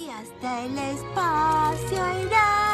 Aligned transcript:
Y 0.00 0.08
hasta 0.10 0.64
el 0.64 0.78
espacio 0.78 1.98
irá. 2.22 2.67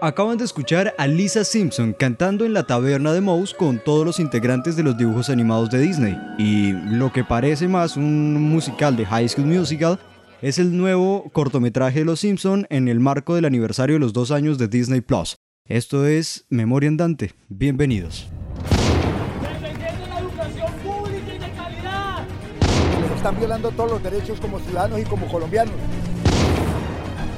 Acaban 0.00 0.36
de 0.36 0.44
escuchar 0.44 0.94
a 0.98 1.06
Lisa 1.06 1.42
Simpson 1.42 1.94
cantando 1.98 2.44
en 2.44 2.52
la 2.52 2.64
taberna 2.64 3.12
de 3.12 3.22
Mouse 3.22 3.54
con 3.54 3.78
todos 3.82 4.04
los 4.04 4.20
integrantes 4.20 4.76
de 4.76 4.82
los 4.82 4.96
dibujos 4.98 5.30
animados 5.30 5.70
de 5.70 5.78
Disney. 5.80 6.18
Y 6.38 6.72
lo 6.72 7.12
que 7.12 7.24
parece 7.24 7.66
más 7.66 7.96
un 7.96 8.34
musical 8.50 8.94
de 8.96 9.06
High 9.06 9.28
School 9.30 9.46
Musical 9.46 9.98
es 10.42 10.58
el 10.58 10.76
nuevo 10.76 11.30
cortometraje 11.32 12.00
de 12.00 12.04
Los 12.04 12.20
Simpson 12.20 12.66
en 12.68 12.88
el 12.88 13.00
marco 13.00 13.34
del 13.34 13.46
aniversario 13.46 13.94
de 13.96 14.00
los 14.00 14.12
dos 14.12 14.30
años 14.30 14.58
de 14.58 14.68
Disney 14.68 15.00
Plus. 15.00 15.36
Esto 15.66 16.06
es 16.06 16.44
Memoria 16.50 16.88
Andante. 16.90 17.32
Bienvenidos. 17.48 18.28
¡Defendiendo 19.40 20.06
la 20.08 20.18
educación 20.20 20.72
pública 20.84 21.34
y 21.34 21.38
de 21.38 21.50
calidad! 21.56 22.24
Les 23.00 23.10
están 23.16 23.38
violando 23.38 23.70
todos 23.70 23.92
los 23.92 24.02
derechos 24.02 24.38
como 24.40 24.60
ciudadanos 24.60 25.00
y 25.00 25.04
como 25.04 25.26
colombianos. 25.26 25.74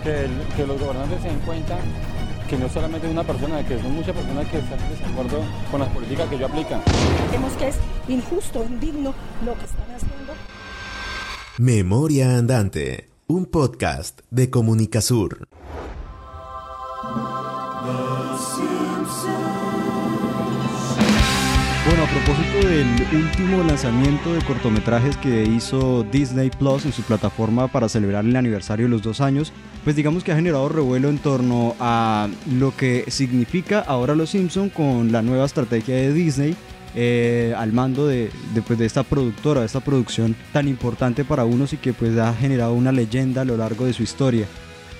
que, 0.02 0.24
el- 0.24 0.42
que 0.56 0.66
los 0.66 0.80
gobernantes 0.80 1.22
se 1.22 1.28
den 1.28 1.38
cuenta 1.40 1.76
que 2.48 2.56
no 2.56 2.68
solamente 2.68 3.06
es 3.06 3.12
una 3.12 3.24
persona, 3.24 3.64
que 3.64 3.78
son 3.78 3.94
muchas 3.94 4.16
personas 4.16 4.46
que 4.48 4.58
están 4.58 4.80
en 4.80 4.90
desacuerdo 4.90 5.38
con 5.70 5.80
las 5.80 5.88
políticas 5.90 6.28
que 6.28 6.36
ellos 6.36 6.50
aplican. 6.50 6.80
Vemos 7.30 7.52
que 7.52 7.68
es 7.68 7.76
injusto, 8.08 8.64
indigno 8.64 9.14
lo 9.44 9.54
que 9.54 9.64
están 9.66 9.90
haciendo. 9.94 10.32
Memoria 11.58 12.36
Andante, 12.38 13.10
un 13.26 13.46
podcast 13.46 14.20
de 14.30 14.48
Comunicasur. 14.48 15.46
Propósito 22.28 22.68
del 22.68 23.24
último 23.24 23.62
lanzamiento 23.62 24.34
de 24.34 24.42
cortometrajes 24.42 25.16
que 25.16 25.44
hizo 25.44 26.02
Disney 26.02 26.50
Plus 26.50 26.84
en 26.84 26.92
su 26.92 27.02
plataforma 27.02 27.68
para 27.68 27.88
celebrar 27.88 28.24
el 28.26 28.36
aniversario 28.36 28.84
de 28.84 28.90
los 28.90 29.00
dos 29.00 29.22
años, 29.22 29.50
pues 29.82 29.96
digamos 29.96 30.24
que 30.24 30.32
ha 30.32 30.36
generado 30.36 30.68
revuelo 30.68 31.08
en 31.08 31.18
torno 31.18 31.74
a 31.80 32.28
lo 32.52 32.76
que 32.76 33.04
significa 33.08 33.80
ahora 33.80 34.14
Los 34.14 34.30
Simpson 34.30 34.68
con 34.68 35.10
la 35.10 35.22
nueva 35.22 35.46
estrategia 35.46 35.94
de 35.94 36.12
Disney 36.12 36.54
eh, 36.94 37.54
al 37.56 37.72
mando 37.72 38.06
de, 38.06 38.30
de, 38.52 38.60
pues, 38.60 38.78
de 38.78 38.84
esta 38.84 39.04
productora, 39.04 39.60
de 39.60 39.66
esta 39.66 39.80
producción 39.80 40.36
tan 40.52 40.68
importante 40.68 41.24
para 41.24 41.46
unos 41.46 41.72
y 41.72 41.78
que 41.78 41.94
pues 41.94 42.18
ha 42.18 42.34
generado 42.34 42.74
una 42.74 42.92
leyenda 42.92 43.40
a 43.40 43.46
lo 43.46 43.56
largo 43.56 43.86
de 43.86 43.94
su 43.94 44.02
historia. 44.02 44.46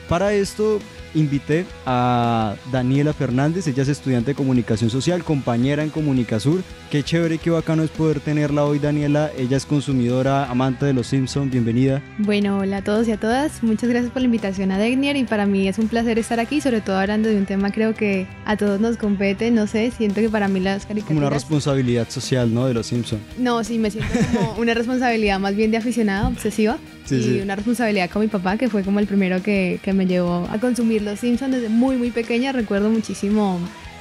Para 0.09 0.33
esto 0.33 0.79
invité 1.19 1.67
a 1.87 2.55
Daniela 2.73 3.13
Fernández, 3.13 3.67
ella 3.67 3.83
es 3.83 3.89
estudiante 3.89 4.33
de 4.33 4.35
comunicación 4.35 4.91
social, 4.91 5.25
compañera 5.25 5.83
en 5.83 5.91
Comunicasur. 5.91 6.63
Qué 6.91 7.03
chévere 7.03 7.35
y 7.35 7.39
qué 7.39 7.51
bacano 7.51 7.83
es 7.83 7.91
poder 7.91 8.21
tenerla 8.21 8.65
hoy, 8.65 8.79
Daniela. 8.79 9.31
Ella 9.37 9.57
es 9.59 9.67
consumidora, 9.67 10.51
amante 10.51 10.87
de 10.87 10.95
los 10.95 11.09
Simpsons, 11.09 11.51
bienvenida. 11.51 12.03
Bueno, 12.19 12.59
hola 12.59 12.79
a 12.79 12.83
todos 12.83 13.07
y 13.09 13.13
a 13.13 13.19
todas. 13.19 13.63
Muchas 13.63 13.91
gracias 13.91 14.11
por 14.11 14.23
la 14.23 14.27
invitación 14.27 14.73
a 14.73 14.79
Degnier 14.79 15.17
y 15.17 15.25
para 15.25 15.45
mí 15.45 15.69
es 15.69 15.79
un 15.79 15.89
placer 15.89 16.19
estar 16.19 16.41
aquí, 16.41 16.61
sobre 16.61 16.81
todo 16.81 16.97
hablando 16.97 17.29
de 17.29 17.37
un 17.37 17.45
tema 17.45 17.71
creo 17.73 17.95
que 17.95 18.27
a 18.47 18.57
todos 18.57 18.81
nos 18.81 18.97
compete. 18.97 19.51
No 19.51 19.67
sé, 19.67 19.91
siento 19.91 20.21
que 20.21 20.31
para 20.31 20.49
mí 20.49 20.61
las 20.61 20.87
Como 20.87 20.95
una 20.95 21.05
caricaturas... 21.05 21.33
responsabilidad 21.33 22.09
social, 22.09 22.53
¿no? 22.55 22.67
De 22.67 22.75
los 22.75 22.87
Simpsons. 22.87 23.21
No, 23.39 23.63
sí, 23.65 23.79
me 23.79 23.91
siento 23.91 24.13
como 24.33 24.55
una 24.59 24.73
responsabilidad 24.75 25.39
más 25.39 25.55
bien 25.55 25.71
de 25.71 25.77
aficionada, 25.77 26.29
obsesiva. 26.29 26.79
Sí, 27.05 27.15
y 27.17 27.23
sí. 27.23 27.41
una 27.41 27.57
responsabilidad 27.57 28.11
con 28.11 28.21
mi 28.21 28.29
papá, 28.29 28.59
que 28.59 28.69
fue 28.69 28.83
como 28.83 28.99
el 28.99 29.07
primero 29.07 29.43
que, 29.43 29.81
que 29.83 29.95
me 29.95 30.07
llevó 30.07 30.47
a 30.51 30.59
consumir 30.59 31.03
Los 31.09 31.21
Simpsons 31.21 31.53
desde 31.55 31.69
muy, 31.69 31.97
muy 31.97 32.11
pequeña. 32.11 32.53
Recuerdo 32.53 32.91
muchísimo, 32.91 33.59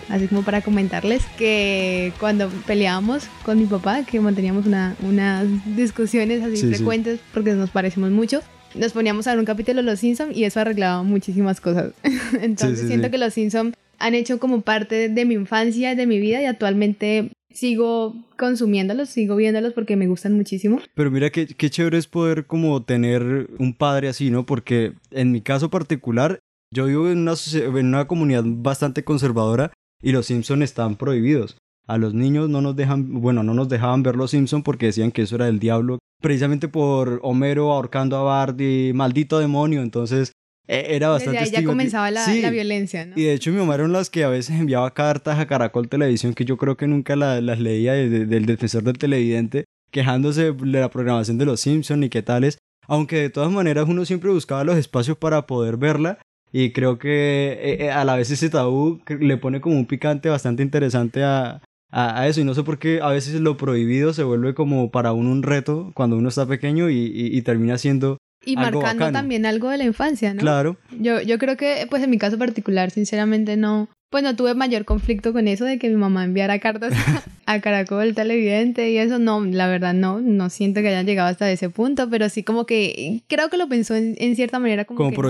así 0.10 0.28
como 0.28 0.44
para 0.44 0.62
comentarles, 0.62 1.24
que 1.38 2.12
cuando 2.20 2.50
peleábamos 2.66 3.28
con 3.44 3.58
mi 3.60 3.66
papá, 3.66 4.04
que 4.04 4.20
manteníamos 4.20 4.66
una, 4.66 4.96
unas 5.02 5.46
discusiones 5.76 6.44
así 6.44 6.58
Sí, 6.58 6.62
sí. 6.64 6.74
frecuentes 6.76 7.20
porque 7.34 7.54
nos 7.54 7.70
parecemos 7.70 8.12
mucho. 8.12 8.42
Nos 8.76 8.92
poníamos 8.92 9.26
a 9.28 9.32
ver 9.32 9.40
un 9.40 9.46
capítulo 9.46 9.78
de 9.78 9.84
Los 9.84 10.00
Simpsons 10.02 10.36
y 10.36 10.44
eso 10.44 10.60
arreglaba 10.60 11.02
muchísimas 11.04 11.62
cosas. 11.62 11.94
Entonces 12.42 12.82
Sí, 12.82 12.88
siento 12.88 13.10
que 13.10 13.18
Los 13.18 13.34
Simpsons 13.34 13.74
han 14.00 14.14
hecho 14.14 14.38
como 14.40 14.62
parte 14.62 15.10
de 15.10 15.26
mi 15.26 15.34
infancia, 15.34 15.96
de 15.96 16.06
mi 16.06 16.20
vida 16.20 16.42
y 16.42 16.46
actualmente 16.46 17.32
sigo 17.52 18.14
consumiéndolos, 18.38 19.10
sigo 19.10 19.36
viéndolos 19.36 19.74
porque 19.74 19.96
me 19.96 20.06
gustan 20.06 20.34
muchísimo. 20.34 20.80
Pero 20.94 21.10
mira 21.10 21.32
qué, 21.32 21.48
qué 21.48 21.70
chévere 21.72 21.98
es 21.98 22.06
poder 22.06 22.46
como 22.46 22.84
tener 22.84 23.48
un 23.58 23.74
padre 23.74 24.10
así, 24.10 24.30
¿no? 24.30 24.46
Porque 24.46 24.94
en 25.10 25.32
mi 25.32 25.42
caso 25.42 25.72
particular, 25.72 26.40
yo 26.74 26.86
vivo 26.86 27.10
en 27.10 27.20
una, 27.20 27.34
en 27.54 27.86
una 27.88 28.08
comunidad 28.08 28.44
bastante 28.46 29.04
conservadora 29.04 29.72
y 30.02 30.12
los 30.12 30.26
Simpsons 30.28 30.64
están 30.64 30.96
prohibidos. 30.96 31.58
A 31.88 31.98
los 31.98 32.14
niños 32.14 32.50
no 32.50 32.62
nos 32.62 32.76
dejan, 32.76 33.22
bueno, 33.22 33.44
no 33.44 33.54
nos 33.54 33.70
dejaban 33.70 34.04
ver 34.04 34.16
los 34.16 34.32
Simpsons 34.32 34.64
porque 34.64 34.88
decían 34.88 35.12
que 35.12 35.22
eso 35.22 35.36
era 35.36 35.46
del 35.46 35.60
diablo. 35.60 36.00
Precisamente 36.22 36.68
por 36.68 37.20
Homero 37.24 37.72
ahorcando 37.72 38.18
a 38.18 38.24
Barty, 38.24 38.92
maldito 38.94 39.40
demonio. 39.40 39.82
Entonces, 39.82 40.32
e- 40.68 40.96
era 40.96 41.08
bastante 41.10 41.40
Desde 41.40 41.58
ahí 41.58 41.64
ya 41.64 41.68
comenzaba 41.68 42.12
la, 42.12 42.26
Sí. 42.26 42.42
la 42.42 42.50
violencia, 42.50 43.06
¿no? 43.06 43.14
Y 43.16 43.24
de 43.24 43.34
hecho 43.34 43.52
mi 43.52 43.58
mamá 43.58 43.76
era 43.76 43.86
una 43.86 43.94
de 43.94 44.00
las 44.00 44.10
que 44.10 44.26
a 44.26 44.30
veces 44.30 44.60
enviaba 44.60 44.94
cartas 44.94 45.40
a 45.40 45.48
Caracol 45.48 45.88
Televisión 45.88 46.34
que 46.34 46.44
yo 46.44 46.58
creo 46.58 46.76
que 46.76 46.88
nunca 46.88 47.16
la- 47.16 47.40
las 47.40 47.60
leía 47.60 47.94
de- 47.94 48.10
de- 48.10 48.26
del 48.26 48.46
defensor 48.46 48.84
del 48.84 48.98
televidente 48.98 49.64
quejándose 49.92 50.52
de 50.52 50.80
la 50.82 50.90
programación 50.90 51.38
de 51.38 51.46
los 51.46 51.62
Simpsons 51.62 52.04
y 52.06 52.10
qué 52.10 52.22
tales. 52.22 52.58
Aunque 52.90 53.18
de 53.18 53.30
todas 53.30 53.52
maneras 53.52 53.86
uno 53.88 54.04
siempre 54.04 54.30
buscaba 54.32 54.66
los 54.66 54.76
espacios 54.78 55.18
para 55.18 55.48
poder 55.48 55.78
verla. 55.78 56.20
Y 56.52 56.72
creo 56.72 56.98
que 56.98 57.54
eh, 57.62 57.86
eh, 57.86 57.92
a 57.92 58.04
la 58.06 58.16
vez 58.16 58.32
ese 58.32 58.50
tabú 58.50 59.02
le 59.20 59.38
pone 59.38 59.60
como 59.62 59.76
un 59.76 59.86
picante 59.86 60.30
bastante 60.30 60.64
interesante 60.64 61.24
a, 61.24 61.62
a, 61.92 62.22
a 62.22 62.28
eso. 62.28 62.40
Y 62.42 62.44
no 62.46 62.54
sé 62.54 62.64
por 62.64 62.80
qué 62.80 63.00
a 63.02 63.10
veces 63.10 63.36
lo 63.42 63.58
prohibido 63.58 64.14
se 64.14 64.24
vuelve 64.24 64.54
como 64.54 64.90
para 64.90 65.12
uno 65.14 65.32
un 65.32 65.44
reto 65.44 65.92
cuando 65.94 66.18
uno 66.18 66.30
está 66.30 66.46
pequeño 66.46 66.90
y, 66.90 66.96
y- 66.96 67.38
y 67.38 67.42
termina 67.42 67.78
siendo 67.78 68.18
Y 68.46 68.52
algo 68.58 68.82
marcando 68.82 69.04
bacano. 69.06 69.20
también 69.20 69.46
algo 69.46 69.70
de 69.70 69.78
la 69.78 69.84
infancia, 69.84 70.34
¿no? 70.34 70.42
claro. 70.42 70.78
Yo, 71.00 71.22
yo 71.22 71.38
creo 71.38 71.58
que, 71.58 71.86
pues 71.90 72.02
en 72.04 72.10
mi 72.10 72.18
caso 72.18 72.38
particular, 72.38 72.92
sinceramente 72.92 73.58
no, 73.58 73.90
pues 74.10 74.24
no 74.24 74.36
tuve 74.38 74.54
mayor 74.56 74.86
conflicto 74.86 75.34
con 75.34 75.50
eso 75.50 75.66
de 75.66 75.78
que 75.78 75.90
mi 75.90 75.96
mamá 75.98 76.24
enviara 76.24 76.60
cartas 76.60 76.94
a 77.46 77.60
Caracol 77.60 78.16
Televidente 78.16 78.90
y 78.90 78.98
eso, 79.00 79.20
no, 79.20 79.44
la 79.44 79.68
verdad 79.68 79.94
no, 79.94 80.22
no 80.22 80.50
siento 80.50 80.82
que 80.82 80.88
hayan 80.88 81.06
llegado 81.06 81.28
hasta 81.30 81.52
ese 81.52 81.70
punto, 81.70 82.10
pero 82.10 82.30
sí 82.30 82.44
como 82.44 82.66
que 82.66 83.22
creo 83.28 83.50
que 83.50 83.58
lo 83.58 83.68
pensó 83.68 83.96
en, 83.96 84.16
en 84.18 84.36
cierta 84.38 84.60
manera 84.60 84.86
como, 84.86 84.98
como 85.00 85.10
que 85.12 85.16
no. 85.18 85.24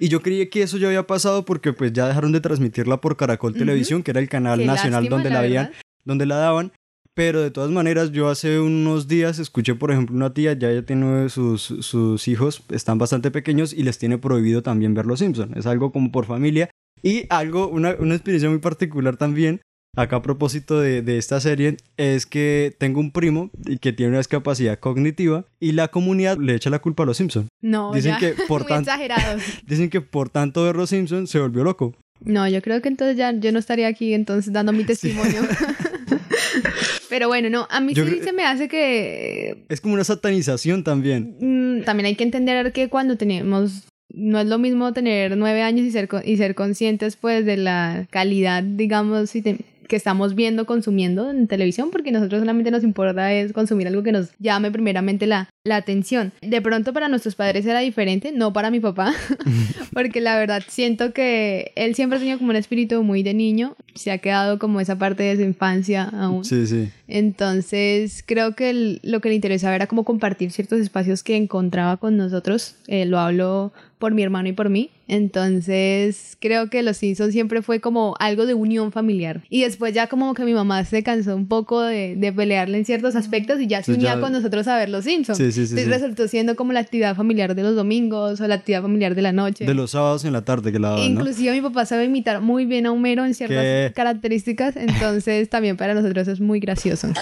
Y 0.00 0.08
yo 0.08 0.20
creía 0.20 0.48
que 0.48 0.62
eso 0.62 0.76
ya 0.78 0.88
había 0.88 1.06
pasado 1.06 1.44
porque 1.44 1.72
pues 1.72 1.92
ya 1.92 2.06
dejaron 2.06 2.32
de 2.32 2.40
transmitirla 2.40 3.00
por 3.00 3.16
Caracol 3.16 3.52
Ujú. 3.52 3.60
Televisión, 3.60 4.02
que 4.02 4.10
era 4.12 4.20
el 4.20 4.28
canal 4.28 4.60
Qué 4.60 4.66
nacional 4.66 5.04
lástima, 5.04 5.16
donde 5.16 5.30
la, 5.30 5.40
veían, 5.40 5.70
donde 6.04 6.26
la 6.26 6.36
daban. 6.36 6.72
Pero 7.14 7.42
de 7.42 7.50
todas 7.50 7.70
maneras, 7.70 8.12
yo 8.12 8.28
hace 8.28 8.60
unos 8.60 9.08
días 9.08 9.40
escuché, 9.40 9.74
por 9.74 9.90
ejemplo, 9.90 10.14
una 10.14 10.32
tía, 10.32 10.52
ya 10.52 10.70
ella 10.70 10.86
tiene 10.86 11.28
sus, 11.28 11.62
sus 11.62 12.28
hijos, 12.28 12.62
están 12.70 12.98
bastante 12.98 13.32
pequeños 13.32 13.72
y 13.72 13.82
les 13.82 13.98
tiene 13.98 14.18
prohibido 14.18 14.62
también 14.62 14.94
ver 14.94 15.04
Los 15.04 15.18
Simpson. 15.18 15.52
Es 15.56 15.66
algo 15.66 15.90
como 15.90 16.12
por 16.12 16.26
familia. 16.26 16.70
Y 17.02 17.24
algo, 17.28 17.66
una, 17.68 17.96
una 17.98 18.14
experiencia 18.14 18.48
muy 18.48 18.60
particular 18.60 19.16
también, 19.16 19.62
acá 19.96 20.16
a 20.16 20.22
propósito 20.22 20.80
de, 20.80 21.02
de 21.02 21.18
esta 21.18 21.40
serie, 21.40 21.76
es 21.96 22.26
que 22.26 22.74
tengo 22.78 23.00
un 23.00 23.10
primo 23.10 23.50
y 23.66 23.78
que 23.78 23.92
tiene 23.92 24.10
una 24.10 24.18
discapacidad 24.18 24.78
cognitiva 24.78 25.44
y 25.60 25.72
la 25.72 25.88
comunidad 25.88 26.36
le 26.38 26.54
echa 26.54 26.70
la 26.70 26.78
culpa 26.78 27.02
a 27.02 27.06
Los 27.06 27.16
Simpson. 27.16 27.48
No, 27.60 27.92
Dicen 27.92 28.12
ya, 28.12 28.18
que 28.18 28.34
por 28.48 28.62
muy 28.62 28.68
tan- 28.68 28.80
exagerado. 28.80 29.38
Dicen 29.66 29.90
que 29.90 30.00
por 30.00 30.30
tanto 30.30 30.64
ver 30.64 30.76
Los 30.76 30.90
Simpson 30.90 31.26
se 31.26 31.38
volvió 31.40 31.64
loco. 31.64 31.94
No, 32.20 32.48
yo 32.48 32.60
creo 32.62 32.82
que 32.82 32.88
entonces 32.88 33.16
ya 33.16 33.32
yo 33.32 33.52
no 33.52 33.58
estaría 33.60 33.86
aquí 33.88 34.12
entonces 34.14 34.52
dando 34.52 34.72
mi 34.72 34.84
testimonio. 34.84 35.40
Pero 37.08 37.28
bueno, 37.28 37.48
no, 37.50 37.66
a 37.70 37.80
mí 37.80 37.94
Yo 37.94 38.04
sí 38.06 38.20
se 38.22 38.32
me 38.32 38.44
hace 38.44 38.68
que 38.68 39.64
Es 39.68 39.80
como 39.80 39.94
una 39.94 40.04
satanización 40.04 40.84
también. 40.84 41.36
Mm, 41.40 41.84
también 41.84 42.06
hay 42.06 42.14
que 42.16 42.24
entender 42.24 42.72
que 42.72 42.88
cuando 42.88 43.16
tenemos 43.16 43.84
no 44.10 44.40
es 44.40 44.46
lo 44.46 44.58
mismo 44.58 44.92
tener 44.92 45.36
nueve 45.36 45.62
años 45.62 45.86
y 45.86 45.90
ser, 45.90 46.08
y 46.24 46.36
ser 46.38 46.54
conscientes 46.54 47.16
pues 47.16 47.44
de 47.46 47.56
la 47.56 48.06
calidad, 48.10 48.62
digamos, 48.62 49.34
y 49.36 49.42
te- 49.42 49.58
que 49.88 49.96
estamos 49.96 50.34
viendo, 50.36 50.66
consumiendo 50.66 51.30
en 51.30 51.48
televisión, 51.48 51.90
porque 51.90 52.12
nosotros 52.12 52.40
solamente 52.40 52.70
nos 52.70 52.84
importa 52.84 53.32
es 53.32 53.52
consumir 53.52 53.88
algo 53.88 54.02
que 54.02 54.12
nos 54.12 54.28
llame 54.38 54.70
primeramente 54.70 55.26
la, 55.26 55.48
la 55.64 55.76
atención. 55.76 56.32
De 56.42 56.60
pronto 56.62 56.92
para 56.92 57.08
nuestros 57.08 57.34
padres 57.34 57.66
era 57.66 57.80
diferente, 57.80 58.30
no 58.32 58.52
para 58.52 58.70
mi 58.70 58.78
papá, 58.80 59.12
porque 59.92 60.20
la 60.20 60.36
verdad 60.38 60.62
siento 60.68 61.12
que 61.12 61.72
él 61.74 61.94
siempre 61.94 62.16
ha 62.16 62.20
tenido 62.20 62.38
como 62.38 62.50
un 62.50 62.56
espíritu 62.56 63.02
muy 63.02 63.22
de 63.22 63.34
niño, 63.34 63.74
se 63.94 64.10
ha 64.12 64.18
quedado 64.18 64.58
como 64.58 64.80
esa 64.80 64.96
parte 64.98 65.24
de 65.24 65.36
su 65.36 65.42
infancia 65.42 66.04
aún. 66.04 66.44
Sí, 66.44 66.66
sí. 66.66 66.88
Entonces, 67.08 68.22
creo 68.26 68.54
que 68.54 68.70
el- 68.70 69.00
lo 69.02 69.20
que 69.20 69.28
le 69.28 69.34
interesaba 69.34 69.74
era 69.74 69.86
como 69.86 70.04
compartir 70.04 70.50
ciertos 70.50 70.80
espacios 70.80 71.22
que 71.22 71.36
encontraba 71.36 71.96
con 71.96 72.16
nosotros. 72.16 72.74
Eh, 72.86 73.06
lo 73.06 73.18
hablo 73.18 73.72
por 73.98 74.14
mi 74.14 74.22
hermano 74.22 74.48
y 74.48 74.52
por 74.52 74.68
mí. 74.70 74.90
Entonces 75.08 76.36
creo 76.40 76.68
que 76.70 76.82
Los 76.82 76.98
Simpsons 76.98 77.32
siempre 77.32 77.62
fue 77.62 77.80
como 77.80 78.14
algo 78.20 78.46
de 78.46 78.54
unión 78.54 78.92
familiar. 78.92 79.42
Y 79.48 79.62
después 79.62 79.94
ya 79.94 80.06
como 80.06 80.34
que 80.34 80.44
mi 80.44 80.52
mamá 80.54 80.84
se 80.84 81.02
cansó 81.02 81.34
un 81.34 81.48
poco 81.48 81.80
de, 81.82 82.14
de 82.16 82.32
pelearle 82.32 82.78
en 82.78 82.84
ciertos 82.84 83.16
aspectos 83.16 83.60
y 83.60 83.66
ya 83.66 83.82
se 83.82 83.92
unía 83.94 84.14
ya- 84.14 84.20
con 84.20 84.32
nosotros 84.32 84.68
a 84.68 84.76
ver 84.76 84.88
Los 84.90 85.04
Simpsons. 85.04 85.38
Sí, 85.38 85.46
sí, 85.52 85.66
sí, 85.66 85.72
Entonces 85.72 85.84
sí. 85.86 85.90
resultó 85.90 86.28
siendo 86.28 86.56
como 86.56 86.72
la 86.72 86.80
actividad 86.80 87.16
familiar 87.16 87.54
de 87.54 87.62
los 87.62 87.74
domingos 87.74 88.40
o 88.40 88.46
la 88.48 88.56
actividad 88.56 88.82
familiar 88.82 89.14
de 89.14 89.22
la 89.22 89.32
noche. 89.32 89.64
De 89.64 89.74
los 89.74 89.92
sábados 89.92 90.24
en 90.24 90.32
la 90.32 90.44
tarde 90.44 90.72
que 90.72 90.78
la 90.78 90.90
daban, 90.90 91.14
¿no? 91.14 91.20
Inclusive 91.20 91.52
mi 91.52 91.60
papá 91.62 91.86
sabe 91.86 92.04
imitar 92.04 92.40
muy 92.40 92.66
bien 92.66 92.86
a 92.86 92.92
Homero 92.92 93.24
en 93.24 93.34
ciertas 93.34 93.62
¿Qué? 93.64 93.92
características, 93.94 94.76
entonces 94.76 95.48
también 95.48 95.76
para 95.76 95.94
nosotros 95.94 96.28
es 96.28 96.40
muy 96.40 96.60
gracioso. 96.60 97.08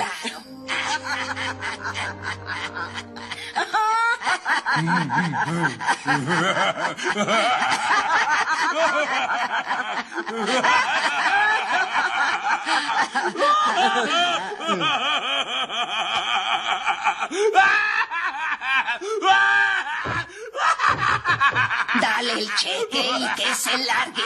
Dale 22.00 22.32
el 22.32 22.48
cheque 22.56 23.10
y 23.18 23.34
que 23.34 23.54
se 23.54 23.78
largue. 23.78 24.22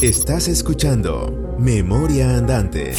Estás 0.00 0.46
escuchando 0.46 1.56
Memoria 1.58 2.36
Andante. 2.36 2.94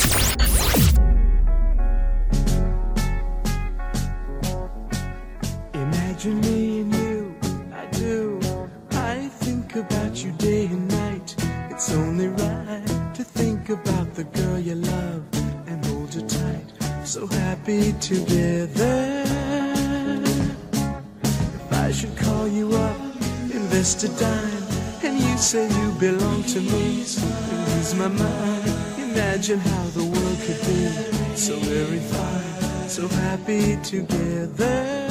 Say 25.50 25.68
you 25.82 25.92
belong 25.94 26.44
to 26.44 26.62
me, 26.62 27.02
and 27.02 27.68
lose 27.70 27.96
my 27.96 28.08
mind. 28.08 28.68
Imagine 29.00 29.58
how 29.58 29.84
the 29.98 30.04
world 30.04 30.38
could 30.46 30.62
be 30.68 31.36
so 31.36 31.56
very 31.62 31.98
fine, 31.98 32.88
so 32.88 33.08
happy 33.08 33.76
together. 33.78 35.09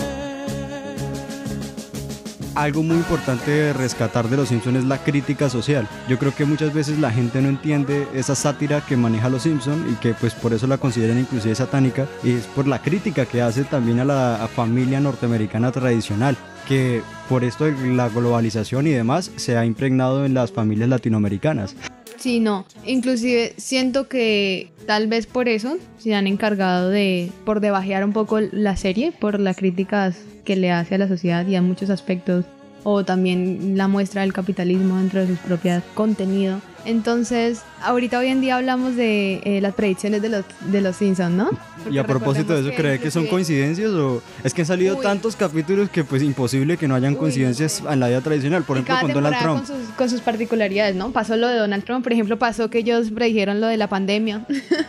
Algo 2.58 2.82
muy 2.82 2.96
importante 2.96 3.52
de 3.52 3.72
rescatar 3.72 4.28
de 4.28 4.36
Los 4.36 4.48
Simpsons 4.48 4.78
es 4.78 4.84
la 4.84 4.98
crítica 4.98 5.48
social. 5.48 5.86
Yo 6.08 6.18
creo 6.18 6.34
que 6.34 6.44
muchas 6.44 6.74
veces 6.74 6.98
la 6.98 7.12
gente 7.12 7.40
no 7.40 7.48
entiende 7.48 8.08
esa 8.14 8.34
sátira 8.34 8.80
que 8.80 8.96
maneja 8.96 9.28
Los 9.28 9.44
Simpsons 9.44 9.88
y 9.88 9.94
que 9.94 10.12
pues 10.12 10.34
por 10.34 10.52
eso 10.52 10.66
la 10.66 10.76
consideran 10.76 11.20
inclusive 11.20 11.54
satánica 11.54 12.08
y 12.24 12.32
es 12.32 12.46
por 12.46 12.66
la 12.66 12.82
crítica 12.82 13.26
que 13.26 13.42
hace 13.42 13.62
también 13.62 14.00
a 14.00 14.04
la 14.04 14.48
familia 14.52 14.98
norteamericana 14.98 15.70
tradicional 15.70 16.36
que 16.66 17.00
por 17.28 17.44
esto 17.44 17.70
la 17.70 18.08
globalización 18.08 18.88
y 18.88 18.90
demás 18.90 19.30
se 19.36 19.56
ha 19.56 19.64
impregnado 19.64 20.26
en 20.26 20.34
las 20.34 20.50
familias 20.50 20.88
latinoamericanas. 20.88 21.76
Sí, 22.18 22.40
no. 22.40 22.66
Inclusive 22.84 23.54
siento 23.56 24.08
que 24.08 24.70
tal 24.86 25.06
vez 25.06 25.26
por 25.26 25.48
eso 25.48 25.78
se 25.98 26.14
han 26.14 26.26
encargado 26.26 26.90
de, 26.90 27.30
por 27.44 27.60
debajear 27.60 28.04
un 28.04 28.12
poco 28.12 28.40
la 28.40 28.76
serie, 28.76 29.12
por 29.12 29.38
las 29.38 29.56
críticas 29.56 30.18
que 30.44 30.56
le 30.56 30.72
hace 30.72 30.96
a 30.96 30.98
la 30.98 31.08
sociedad 31.08 31.46
y 31.46 31.54
a 31.54 31.62
muchos 31.62 31.90
aspectos, 31.90 32.44
o 32.84 33.04
también 33.04 33.74
la 33.76 33.88
muestra 33.88 34.22
del 34.22 34.32
capitalismo 34.32 34.96
dentro 34.96 35.20
de 35.20 35.26
sus 35.28 35.38
propios 35.38 35.82
contenido. 35.94 36.60
Entonces, 36.84 37.60
ahorita 37.82 38.18
hoy 38.18 38.28
en 38.28 38.40
día 38.40 38.56
hablamos 38.56 38.96
de 38.96 39.40
eh, 39.44 39.60
las 39.60 39.74
predicciones 39.74 40.22
de 40.22 40.30
los, 40.30 40.44
de 40.70 40.80
los 40.80 40.96
Simpsons, 40.96 41.34
¿no? 41.34 41.50
Y 41.90 41.98
a 41.98 42.02
Porque 42.06 42.18
propósito 42.18 42.54
de 42.54 42.60
eso, 42.60 42.70
¿cree 42.76 42.98
que 42.98 43.10
son 43.10 43.24
inclusive- 43.24 43.30
coincidencias 43.30 43.90
o 43.90 44.22
es 44.42 44.54
que 44.54 44.62
han 44.62 44.66
salido 44.66 44.96
Uy. 44.96 45.02
tantos 45.02 45.36
capítulos 45.36 45.90
que 45.90 46.02
pues 46.04 46.22
imposible 46.22 46.76
que 46.78 46.88
no 46.88 46.94
hayan 46.94 47.12
Uy, 47.14 47.18
coincidencias 47.18 47.82
en 47.90 48.00
la 48.00 48.08
vida 48.08 48.20
tradicional? 48.22 48.62
Por 48.62 48.78
Y 48.78 48.80
ejemplo, 48.80 49.02
con 49.06 49.12
Donald 49.12 49.36
Trump. 49.42 49.58
Con 49.58 49.66
sus, 49.66 49.88
con 49.96 50.08
sus 50.10 50.20
particularidades, 50.22 50.96
¿no? 50.96 51.10
Pasó 51.10 51.36
lo 51.36 51.48
de 51.48 51.56
Donald 51.56 51.84
Trump, 51.84 52.04
por 52.04 52.12
ejemplo, 52.12 52.38
pasó 52.38 52.70
que 52.70 52.78
ellos 52.78 53.10
predijeron 53.10 53.60
lo 53.60 53.66
de 53.66 53.76
la 53.76 53.88
pandemia, 53.88 54.46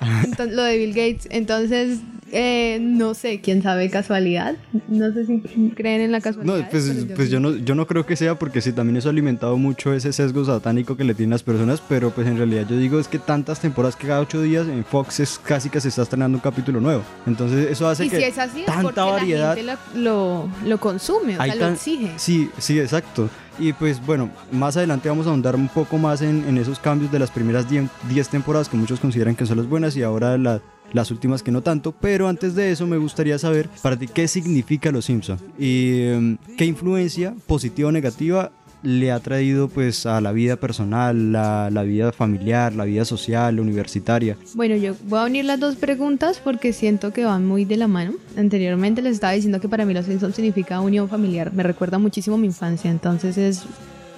Entonces, 0.24 0.54
lo 0.54 0.62
de 0.62 0.78
Bill 0.78 0.90
Gates. 0.94 1.26
Entonces, 1.30 1.98
eh, 2.32 2.78
no 2.80 3.14
sé, 3.14 3.40
quién 3.40 3.62
sabe 3.62 3.90
casualidad. 3.90 4.54
No 4.88 5.12
sé 5.12 5.26
si 5.26 5.40
creen 5.76 6.00
en 6.00 6.12
la 6.12 6.20
casualidad. 6.20 6.56
No, 6.58 6.68
pues, 6.70 7.06
pues 7.14 7.30
yo 7.30 7.40
no, 7.40 7.56
yo 7.56 7.74
no 7.74 7.86
creo 7.86 8.06
que 8.06 8.16
sea 8.16 8.38
porque 8.38 8.60
sí, 8.60 8.72
también 8.72 8.96
eso 8.96 9.08
ha 9.08 9.12
alimentado 9.12 9.56
mucho 9.56 9.92
ese 9.92 10.12
sesgo 10.12 10.44
satánico 10.44 10.96
que 10.96 11.04
le 11.04 11.14
tienen 11.14 11.30
las 11.30 11.42
personas, 11.42 11.82
pero 11.88 12.10
pues 12.10 12.26
en 12.26 12.36
realidad 12.36 12.66
yo 12.68 12.76
digo 12.76 12.98
es 13.00 13.08
que 13.08 13.18
tantas 13.18 13.60
temporadas 13.60 13.96
que 13.96 14.06
cada 14.06 14.20
ocho 14.20 14.40
días 14.42 14.66
en 14.68 14.84
Fox 14.84 15.20
es 15.20 15.38
casi 15.38 15.68
que 15.70 15.80
se 15.80 15.88
está 15.88 16.02
estrenando 16.02 16.36
un 16.38 16.42
capítulo 16.42 16.80
nuevo. 16.80 17.02
Entonces 17.26 17.70
eso 17.70 17.88
hace 17.88 18.06
Y 18.06 18.10
que 18.10 18.16
si 18.18 18.22
es 18.24 18.38
así, 18.38 18.62
tanta 18.66 18.82
porque 18.82 19.00
variedad... 19.00 19.56
la 19.58 19.76
gente 19.76 19.98
lo, 20.00 20.48
lo, 20.64 20.68
lo 20.68 20.78
consume, 20.80 21.38
o 21.38 21.42
sea, 21.44 21.54
lo 21.54 21.60
tan- 21.60 21.72
exige. 21.74 22.10
Sí, 22.16 22.48
sí, 22.58 22.78
exacto. 22.78 23.28
Y 23.58 23.74
pues 23.74 24.00
bueno, 24.06 24.30
más 24.52 24.76
adelante 24.78 25.08
vamos 25.10 25.26
a 25.26 25.30
ahondar 25.30 25.54
un 25.54 25.68
poco 25.68 25.98
más 25.98 26.22
en, 26.22 26.44
en 26.48 26.56
esos 26.56 26.78
cambios 26.78 27.12
de 27.12 27.18
las 27.18 27.30
primeras 27.30 27.66
10 27.68 28.28
temporadas 28.30 28.68
que 28.70 28.76
muchos 28.78 29.00
consideran 29.00 29.34
que 29.36 29.44
son 29.44 29.58
las 29.58 29.66
buenas 29.68 29.94
y 29.96 30.02
ahora 30.02 30.38
la- 30.38 30.62
las 30.92 31.10
últimas 31.10 31.42
que 31.42 31.50
no 31.50 31.62
tanto. 31.62 31.92
Pero 31.92 32.28
antes 32.28 32.54
de 32.54 32.70
eso 32.70 32.86
me 32.86 32.96
gustaría 32.96 33.38
saber 33.38 33.68
para 33.82 33.96
ti 33.96 34.06
qué 34.06 34.28
significa 34.28 34.90
Los 34.90 35.06
Simpson 35.06 35.38
y 35.58 36.02
em, 36.02 36.38
qué 36.56 36.64
influencia 36.64 37.34
positiva 37.46 37.88
o 37.88 37.92
negativa 37.92 38.52
le 38.82 39.12
ha 39.12 39.20
traído 39.20 39.68
pues 39.68 40.06
a 40.06 40.20
la 40.20 40.32
vida 40.32 40.56
personal, 40.56 41.32
la, 41.32 41.70
la 41.70 41.82
vida 41.82 42.12
familiar, 42.12 42.74
la 42.74 42.84
vida 42.84 43.04
social, 43.04 43.60
universitaria. 43.60 44.36
Bueno, 44.54 44.76
yo 44.76 44.94
voy 45.06 45.18
a 45.18 45.24
unir 45.24 45.44
las 45.44 45.60
dos 45.60 45.76
preguntas 45.76 46.40
porque 46.42 46.72
siento 46.72 47.12
que 47.12 47.24
van 47.24 47.46
muy 47.46 47.64
de 47.64 47.76
la 47.76 47.88
mano. 47.88 48.12
Anteriormente 48.36 49.02
les 49.02 49.14
estaba 49.14 49.32
diciendo 49.32 49.60
que 49.60 49.68
para 49.68 49.84
mí 49.84 49.92
los 49.92 50.06
Simpsons 50.06 50.34
significa 50.34 50.80
unión 50.80 51.08
familiar. 51.08 51.52
Me 51.52 51.62
recuerda 51.62 51.98
muchísimo 51.98 52.38
mi 52.38 52.46
infancia, 52.46 52.90
entonces 52.90 53.36
es, 53.36 53.64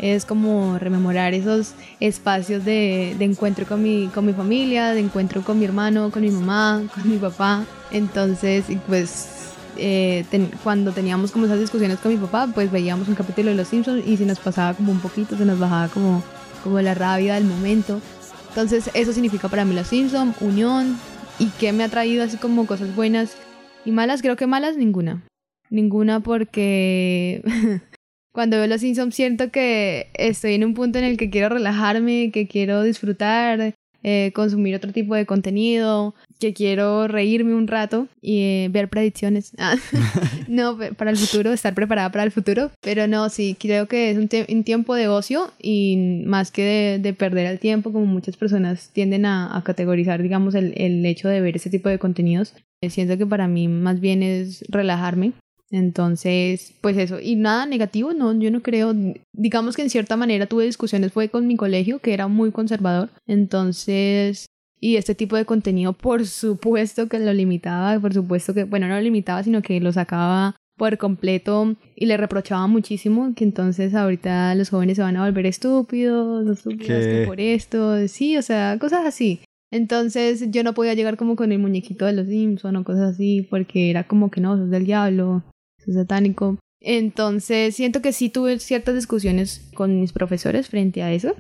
es 0.03 0.25
como 0.25 0.79
rememorar 0.79 1.33
esos 1.33 1.75
espacios 2.01 2.65
de, 2.65 3.15
de 3.19 3.25
encuentro 3.25 3.65
con 3.67 3.83
mi, 3.83 4.09
con 4.09 4.27
mi 4.27 4.33
familia, 4.33 4.93
de 4.93 5.01
encuentro 5.01 5.43
con 5.43 5.59
mi 5.59 5.65
hermano, 5.65 6.11
con 6.11 6.23
mi 6.23 6.31
mamá, 6.31 6.83
con 6.93 7.09
mi 7.09 7.19
papá. 7.19 7.65
Entonces, 7.93 8.65
pues 8.89 9.55
eh, 9.77 10.25
cuando 10.65 10.91
teníamos 10.91 11.31
como 11.31 11.47
esas 11.47 11.61
discusiones 11.61 12.01
con 12.01 12.13
mi 12.13 12.19
papá, 12.19 12.49
pues 12.53 12.71
veíamos 12.73 13.07
un 13.07 13.15
capítulo 13.15 13.51
de 13.51 13.57
Los 13.57 13.69
Simpsons 13.69 14.05
y 14.05 14.17
se 14.17 14.27
nos 14.27 14.41
pasaba 14.41 14.75
como 14.75 14.91
un 14.91 14.99
poquito, 14.99 15.37
se 15.37 15.45
nos 15.45 15.61
bajaba 15.61 15.87
como, 15.89 16.23
como 16.65 16.81
la 16.81 16.95
rabia 16.95 17.35
del 17.35 17.45
momento. 17.45 18.01
Entonces 18.49 18.91
eso 18.95 19.13
significa 19.13 19.49
para 19.49 19.65
mí 19.65 19.73
Los 19.73 19.87
Simpson, 19.87 20.35
unión 20.41 20.99
y 21.39 21.47
que 21.47 21.73
me 21.73 21.85
ha 21.85 21.89
traído 21.89 22.25
así 22.25 22.39
como 22.39 22.67
cosas 22.67 22.95
buenas 22.97 23.37
y 23.85 23.93
malas, 23.93 24.21
creo 24.21 24.35
que 24.35 24.49
malas 24.49 24.77
ninguna. 24.77 25.23
Ninguna 25.71 26.21
porque 26.21 27.43
cuando 28.33 28.57
veo 28.59 28.67
Los 28.67 28.81
Simpsons 28.81 29.15
siento 29.15 29.51
que 29.51 30.09
estoy 30.15 30.55
en 30.55 30.65
un 30.65 30.75
punto 30.75 30.99
en 30.99 31.05
el 31.05 31.17
que 31.17 31.31
quiero 31.31 31.49
relajarme, 31.51 32.31
que 32.33 32.47
quiero 32.47 32.83
disfrutar, 32.83 33.75
eh, 34.05 34.33
consumir 34.35 34.75
otro 34.75 34.91
tipo 34.93 35.15
de 35.15 35.27
contenido, 35.27 36.15
que 36.41 36.53
quiero 36.55 37.07
reírme 37.07 37.55
un 37.55 37.69
rato 37.69 38.09
y 38.21 38.41
eh, 38.41 38.69
ver 38.73 38.89
predicciones. 38.89 39.53
Ah, 39.59 39.77
no, 40.49 40.77
para 40.97 41.11
el 41.13 41.17
futuro, 41.17 41.53
estar 41.53 41.73
preparada 41.75 42.11
para 42.11 42.25
el 42.25 42.33
futuro. 42.33 42.71
Pero 42.81 43.07
no, 43.07 43.29
sí, 43.29 43.57
creo 43.61 43.87
que 43.87 44.11
es 44.11 44.17
un, 44.19 44.29
tie- 44.29 44.53
un 44.53 44.65
tiempo 44.65 44.95
de 44.97 45.07
ocio 45.09 45.53
y 45.61 46.23
más 46.27 46.51
que 46.51 46.63
de, 46.65 46.99
de 46.99 47.13
perder 47.15 47.47
el 47.47 47.59
tiempo, 47.61 47.93
como 47.93 48.07
muchas 48.07 48.37
personas 48.37 48.91
tienden 48.93 49.25
a, 49.25 49.57
a 49.57 49.63
categorizar, 49.63 50.21
digamos, 50.23 50.55
el, 50.57 50.73
el 50.77 51.07
hecho 51.07 51.29
de 51.29 51.41
ver 51.41 51.55
ese 51.57 51.71
tipo 51.71 51.89
de 51.89 51.99
contenidos. 52.01 52.55
eh, 52.83 52.91
Siento 52.91 53.17
que 53.19 53.27
para 53.27 53.47
mí 53.47 53.69
más 53.69 54.01
bien 54.01 54.23
es 54.25 54.65
relajarme. 54.69 55.33
Entonces, 55.73 56.75
pues 56.83 56.99
eso, 56.99 57.19
y 57.19 57.35
nada 57.35 57.65
negativo, 57.65 58.13
no, 58.13 58.39
yo 58.39 58.51
no 58.51 58.61
creo, 58.61 58.95
digamos 59.33 59.75
que 59.75 59.81
en 59.81 59.89
cierta 59.89 60.19
manera 60.19 60.45
tuve 60.45 60.67
discusiones, 60.67 61.13
fue 61.13 61.31
con 61.31 61.47
mi 61.47 61.57
colegio, 61.57 61.99
que 61.99 62.13
era 62.13 62.29
muy 62.29 62.53
conservador, 62.53 63.09
entonces, 63.27 64.47
y 64.79 64.97
este 64.97 65.15
tipo 65.15 65.35
de 65.35 65.47
contenido, 65.47 65.95
por 65.95 66.27
supuesto 66.27 67.09
que 67.09 67.19
lo 67.19 67.33
limitaba, 67.33 67.99
por 67.99 68.13
supuesto 68.13 68.53
que, 68.53 68.65
bueno, 68.65 68.87
no 68.87 68.97
lo 68.97 69.01
limitaba, 69.01 69.43
sino 69.43 69.63
que 69.63 69.81
lo 69.81 69.93
sacaba 69.93 70.57
por 70.77 70.99
completo 70.99 71.75
y 71.97 72.05
le 72.05 72.19
reprochaba 72.19 72.67
muchísimo 72.67 73.33
que 73.35 73.45
entonces 73.45 73.95
ahorita 73.95 74.55
los 74.55 74.69
jóvenes 74.69 74.97
se 74.97 75.03
van 75.03 75.17
a 75.17 75.25
volver 75.25 75.47
estúpidos, 75.47 76.47
estúpidos 76.49 77.07
que 77.07 77.25
por 77.27 77.41
esto, 77.41 78.09
sí, 78.09 78.37
o 78.37 78.43
sea, 78.43 78.77
cosas 78.79 79.07
así. 79.07 79.41
Entonces 79.71 80.51
yo 80.51 80.63
no 80.65 80.75
podía 80.75 80.93
llegar 80.93 81.17
como 81.17 81.35
con 81.35 81.51
el 81.51 81.59
muñequito 81.59 82.05
de 82.05 82.13
los 82.13 82.27
Simpson 82.27 82.77
o 82.77 82.85
cosas 82.85 83.15
así 83.15 83.47
porque 83.49 83.89
era 83.89 84.05
como 84.05 84.31
que 84.31 84.43
no, 84.43 84.59
sos 84.59 84.71
del 84.71 84.85
diablo, 84.85 85.43
sos 85.85 85.95
satánico. 85.95 86.59
Entonces 86.81 87.77
siento 87.77 88.03
que 88.03 88.13
sí 88.13 88.29
tuve 88.29 88.59
ciertas 88.59 88.95
discusiones 88.95 89.69
con 89.75 90.01
mis 90.01 90.13
profesores 90.13 90.69
frente 90.69 91.03
a 91.03 91.13
eso. 91.13 91.35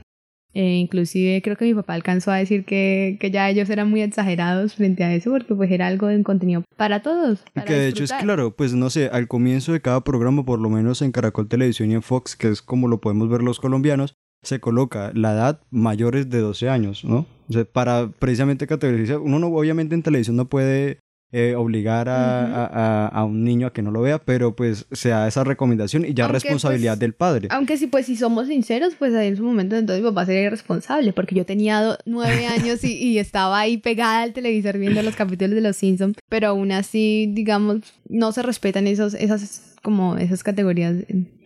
Eh, 0.54 0.76
inclusive 0.76 1.40
creo 1.40 1.56
que 1.56 1.64
mi 1.64 1.72
papá 1.72 1.94
alcanzó 1.94 2.30
a 2.30 2.36
decir 2.36 2.66
que, 2.66 3.16
que 3.18 3.30
ya 3.30 3.48
ellos 3.48 3.70
eran 3.70 3.88
muy 3.88 4.02
exagerados 4.02 4.74
frente 4.74 5.02
a 5.02 5.14
eso 5.14 5.30
porque 5.30 5.54
pues 5.54 5.70
era 5.70 5.86
algo 5.86 6.08
de 6.08 6.22
contenido 6.22 6.62
para 6.76 7.00
todos. 7.00 7.42
para 7.54 7.64
que 7.64 7.72
de 7.72 7.88
hecho 7.88 8.04
es 8.04 8.12
claro, 8.12 8.54
pues 8.54 8.74
no 8.74 8.90
sé, 8.90 9.06
al 9.06 9.28
comienzo 9.28 9.72
de 9.72 9.80
cada 9.80 10.02
programa, 10.02 10.44
por 10.44 10.60
lo 10.60 10.68
menos 10.68 11.00
en 11.00 11.10
Caracol 11.10 11.48
Televisión 11.48 11.90
y 11.90 11.94
en 11.94 12.02
Fox, 12.02 12.36
que 12.36 12.48
es 12.48 12.60
como 12.60 12.88
lo 12.88 13.00
podemos 13.00 13.30
ver 13.30 13.42
los 13.42 13.60
colombianos, 13.60 14.14
se 14.42 14.60
coloca 14.60 15.12
la 15.14 15.32
edad 15.32 15.60
mayores 15.70 16.28
de 16.28 16.40
12 16.40 16.68
años, 16.68 17.04
¿no? 17.04 17.26
O 17.48 17.52
sea, 17.52 17.64
para 17.64 18.10
precisamente 18.18 18.66
categorizar, 18.66 19.18
uno 19.18 19.38
no, 19.38 19.46
obviamente 19.48 19.94
en 19.94 20.02
televisión 20.02 20.36
no 20.36 20.46
puede 20.46 20.98
eh, 21.32 21.54
obligar 21.56 22.08
a, 22.10 22.44
a- 22.44 22.66
a- 22.66 23.08
a 23.08 23.24
un 23.24 23.42
niño 23.42 23.66
a 23.66 23.72
que 23.72 23.80
no 23.82 23.90
lo 23.90 24.02
vea, 24.02 24.18
pero 24.18 24.54
pues 24.54 24.86
se 24.92 25.08
da 25.08 25.26
esa 25.26 25.44
recomendación 25.44 26.04
y 26.04 26.12
ya 26.14 26.24
Aunque, 26.24 26.40
responsabilidad 26.40 26.92
pues, 26.92 27.00
del 27.00 27.14
padre. 27.14 27.48
Aunque 27.50 27.76
sí, 27.78 27.86
pues 27.86 28.06
si 28.06 28.16
somos 28.16 28.48
sinceros, 28.48 28.94
pues 28.98 29.14
ahí 29.14 29.28
en 29.28 29.36
su 29.36 29.42
momento 29.44 29.76
entonces 29.76 30.02
mi 30.04 30.10
papá 30.10 30.26
sería 30.26 30.42
irresponsable, 30.42 31.12
porque 31.12 31.34
yo 31.34 31.46
tenía 31.46 31.98
nueve 32.04 32.46
años 32.46 32.84
y, 32.84 32.92
y 32.92 33.18
estaba 33.18 33.58
ahí 33.60 33.78
pegada 33.78 34.22
al 34.22 34.32
televisor 34.32 34.78
viendo 34.78 35.02
los 35.02 35.16
capítulos 35.16 35.54
de 35.54 35.60
Los 35.62 35.76
Simpsons, 35.76 36.16
pero 36.28 36.48
aún 36.48 36.70
así, 36.72 37.28
digamos, 37.32 37.78
no 38.08 38.32
se 38.32 38.42
respetan 38.42 38.86
esos, 38.86 39.14
esas 39.14 39.71
como 39.82 40.16
esas 40.16 40.42
categorías 40.42 40.94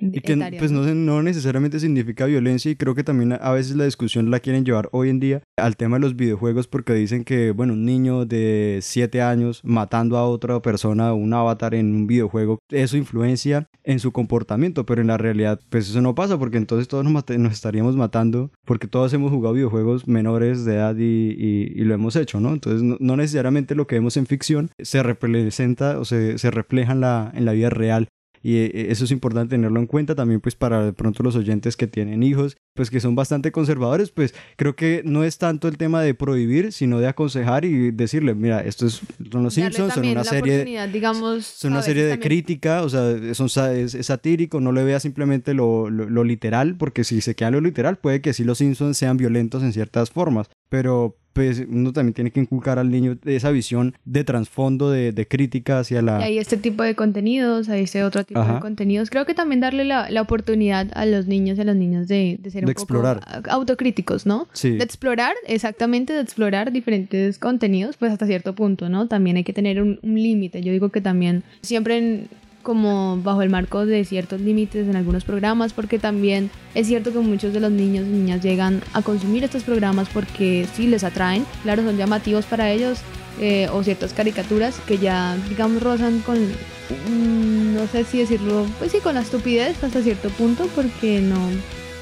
Y 0.00 0.20
que 0.20 0.34
etarias, 0.34 0.60
pues 0.60 0.70
¿no? 0.72 0.82
no, 0.94 1.22
necesariamente 1.22 1.80
significa 1.80 2.26
violencia 2.26 2.70
y 2.70 2.76
creo 2.76 2.94
que 2.94 3.02
también 3.02 3.32
a- 3.32 3.50
veces 3.52 3.76
la 3.76 3.84
discusión 3.86 4.30
la 4.30 4.40
quieren 4.40 4.64
llevar 4.64 4.88
hoy 4.92 5.08
en 5.08 5.20
día 5.20 5.42
al 5.56 5.76
tema 5.76 5.96
de 5.96 6.00
los 6.02 6.16
videojuegos 6.16 6.68
porque 6.68 6.92
dicen 6.92 7.24
que, 7.24 7.50
bueno, 7.52 7.72
un 7.72 7.84
niño 7.86 8.26
de 8.26 8.78
7 8.82 9.22
años 9.22 9.62
matando 9.64 10.18
a 10.18 10.28
otra 10.28 10.60
persona, 10.60 11.14
un 11.14 11.32
avatar 11.32 11.74
en 11.74 11.94
un 11.94 12.06
videojuego, 12.06 12.58
eso 12.70 12.96
influencia 12.98 13.66
en 13.84 13.98
su 14.00 14.12
comportamiento, 14.12 14.84
pero 14.84 15.00
en 15.00 15.06
la 15.06 15.16
realidad 15.16 15.58
pues 15.70 15.88
eso 15.88 16.00
no 16.02 16.14
pasa 16.14 16.38
porque 16.38 16.58
entonces 16.58 16.88
todos 16.88 17.04
nos, 17.04 17.12
nos 17.38 17.52
estaríamos 17.52 17.96
matando 17.96 18.50
porque 18.66 18.86
todos 18.88 19.12
hemos 19.14 19.30
jugado 19.30 19.54
videojuegos 19.54 20.06
menores 20.06 20.64
de 20.66 20.74
edad 20.74 20.96
y, 20.96 21.02
y- 21.38 21.72
y 21.74 21.84
lo 21.84 21.94
hemos 21.94 22.16
hecho, 22.16 22.38
¿no? 22.40 22.52
Entonces 22.52 22.82
no, 22.82 22.96
no 23.00 23.16
necesariamente 23.16 23.74
lo 23.74 23.86
que 23.86 23.94
vemos 23.96 24.16
en 24.18 24.26
ficción 24.26 24.70
se 24.78 25.02
representa 25.02 25.98
o 25.98 26.04
se, 26.04 26.36
se 26.38 26.50
refleja 26.50 26.92
en 26.92 27.00
la, 27.00 27.32
en 27.34 27.44
la 27.44 27.52
vida 27.52 27.70
real 27.70 28.08
y 28.46 28.58
eh, 28.58 28.92
eso 28.92 29.04
es 29.04 29.10
importante 29.10 29.56
tenerlo 29.56 29.80
en 29.80 29.88
cuenta 29.88 30.14
también 30.14 30.40
pues 30.40 30.54
para 30.54 30.84
de 30.84 30.92
pronto 30.92 31.24
los 31.24 31.34
oyentes 31.34 31.76
que 31.76 31.88
tienen 31.88 32.22
hijos 32.22 32.56
pues 32.76 32.90
que 32.90 33.00
son 33.00 33.16
bastante 33.16 33.50
conservadores 33.50 34.10
pues 34.10 34.34
creo 34.56 34.76
que 34.76 35.02
no 35.04 35.24
es 35.24 35.38
tanto 35.38 35.66
el 35.66 35.76
tema 35.76 36.02
de 36.02 36.14
prohibir 36.14 36.72
sino 36.72 37.00
de 37.00 37.08
aconsejar 37.08 37.64
y 37.64 37.90
decirle 37.90 38.34
mira 38.34 38.60
esto 38.60 38.86
es 38.86 39.00
son 39.32 39.42
los 39.42 39.56
Darle 39.56 39.72
Simpsons 39.72 39.94
son 39.94 40.06
una 40.06 40.22
serie 40.22 40.86
digamos, 40.88 41.44
son 41.44 41.72
una 41.72 41.82
serie 41.82 42.04
de 42.04 42.20
crítica 42.20 42.82
o 42.82 42.88
sea 42.88 43.34
son 43.34 43.48
es, 43.74 43.94
es 43.94 44.06
satírico 44.06 44.60
no 44.60 44.70
le 44.70 44.84
vea 44.84 45.00
simplemente 45.00 45.54
lo, 45.54 45.90
lo, 45.90 46.08
lo 46.08 46.22
literal 46.22 46.76
porque 46.76 47.02
si 47.02 47.20
se 47.20 47.34
queda 47.34 47.48
en 47.48 47.54
lo 47.54 47.60
literal 47.60 47.96
puede 47.96 48.20
que 48.20 48.32
sí 48.32 48.44
los 48.44 48.58
Simpsons 48.58 48.96
sean 48.96 49.16
violentos 49.16 49.62
en 49.62 49.72
ciertas 49.72 50.10
formas 50.10 50.48
pero 50.68 51.16
pues 51.36 51.62
uno 51.68 51.92
también 51.92 52.14
tiene 52.14 52.30
que 52.30 52.40
inculcar 52.40 52.78
al 52.78 52.90
niño 52.90 53.18
esa 53.26 53.50
visión 53.50 53.94
de 54.06 54.24
trasfondo 54.24 54.90
de, 54.90 55.12
de 55.12 55.28
crítica 55.28 55.80
hacia 55.80 56.00
la 56.00 56.20
Y 56.20 56.22
hay 56.22 56.38
este 56.38 56.56
tipo 56.56 56.82
de 56.82 56.94
contenidos, 56.94 57.68
hay 57.68 57.82
este 57.82 58.02
otro 58.04 58.24
tipo 58.24 58.40
Ajá. 58.40 58.54
de 58.54 58.60
contenidos. 58.60 59.10
Creo 59.10 59.26
que 59.26 59.34
también 59.34 59.60
darle 59.60 59.84
la, 59.84 60.08
la 60.08 60.22
oportunidad 60.22 60.88
a 60.94 61.04
los 61.04 61.26
niños 61.26 61.58
y 61.58 61.60
a 61.60 61.64
los 61.64 61.76
niños 61.76 62.08
de, 62.08 62.38
de 62.40 62.50
ser 62.50 62.64
De 62.66 62.72
explorar. 62.72 63.20
poco 63.20 63.50
autocríticos, 63.50 64.26
¿no? 64.26 64.48
Sí. 64.52 64.70
De 64.76 64.84
explorar, 64.84 65.34
exactamente, 65.46 66.12
de 66.12 66.20
explorar 66.20 66.72
diferentes 66.72 67.38
contenidos, 67.38 67.96
pues 67.96 68.12
hasta 68.12 68.26
cierto 68.26 68.54
punto, 68.54 68.88
¿no? 68.88 69.06
También 69.08 69.36
hay 69.36 69.44
que 69.44 69.52
tener 69.52 69.80
un, 69.82 69.98
un 70.02 70.14
límite. 70.14 70.62
Yo 70.62 70.72
digo 70.72 70.90
que 70.90 71.00
también 71.00 71.42
siempre 71.62 71.98
en- 71.98 72.28
como 72.62 73.16
bajo 73.22 73.42
el 73.42 73.48
marco 73.50 73.86
de 73.86 74.04
ciertos 74.04 74.40
límites 74.40 74.88
en 74.88 74.96
algunos 74.96 75.22
programas, 75.22 75.72
porque 75.72 76.00
también 76.00 76.50
es 76.74 76.88
cierto 76.88 77.12
que 77.12 77.20
muchos 77.20 77.52
de 77.52 77.60
los 77.60 77.70
niños 77.70 78.04
y 78.04 78.10
niñas 78.10 78.42
llegan 78.42 78.82
a 78.92 79.02
consumir 79.02 79.44
estos 79.44 79.62
programas 79.62 80.08
porque 80.12 80.66
sí 80.74 80.88
les 80.88 81.04
atraen, 81.04 81.46
claro, 81.62 81.84
son 81.84 81.96
llamativos 81.96 82.44
para 82.44 82.72
ellos, 82.72 82.98
eh, 83.40 83.68
o 83.72 83.84
ciertas 83.84 84.12
caricaturas 84.12 84.80
que 84.88 84.98
ya, 84.98 85.36
digamos, 85.48 85.80
rozan 85.80 86.18
con, 86.26 86.38
mm, 86.38 87.74
no 87.76 87.86
sé 87.86 88.02
si 88.02 88.18
decirlo, 88.18 88.66
pues 88.80 88.90
sí, 88.90 88.98
con 88.98 89.14
la 89.14 89.20
estupidez 89.20 89.82
hasta 89.84 90.02
cierto 90.02 90.28
punto, 90.30 90.66
porque 90.74 91.20
no, 91.20 91.38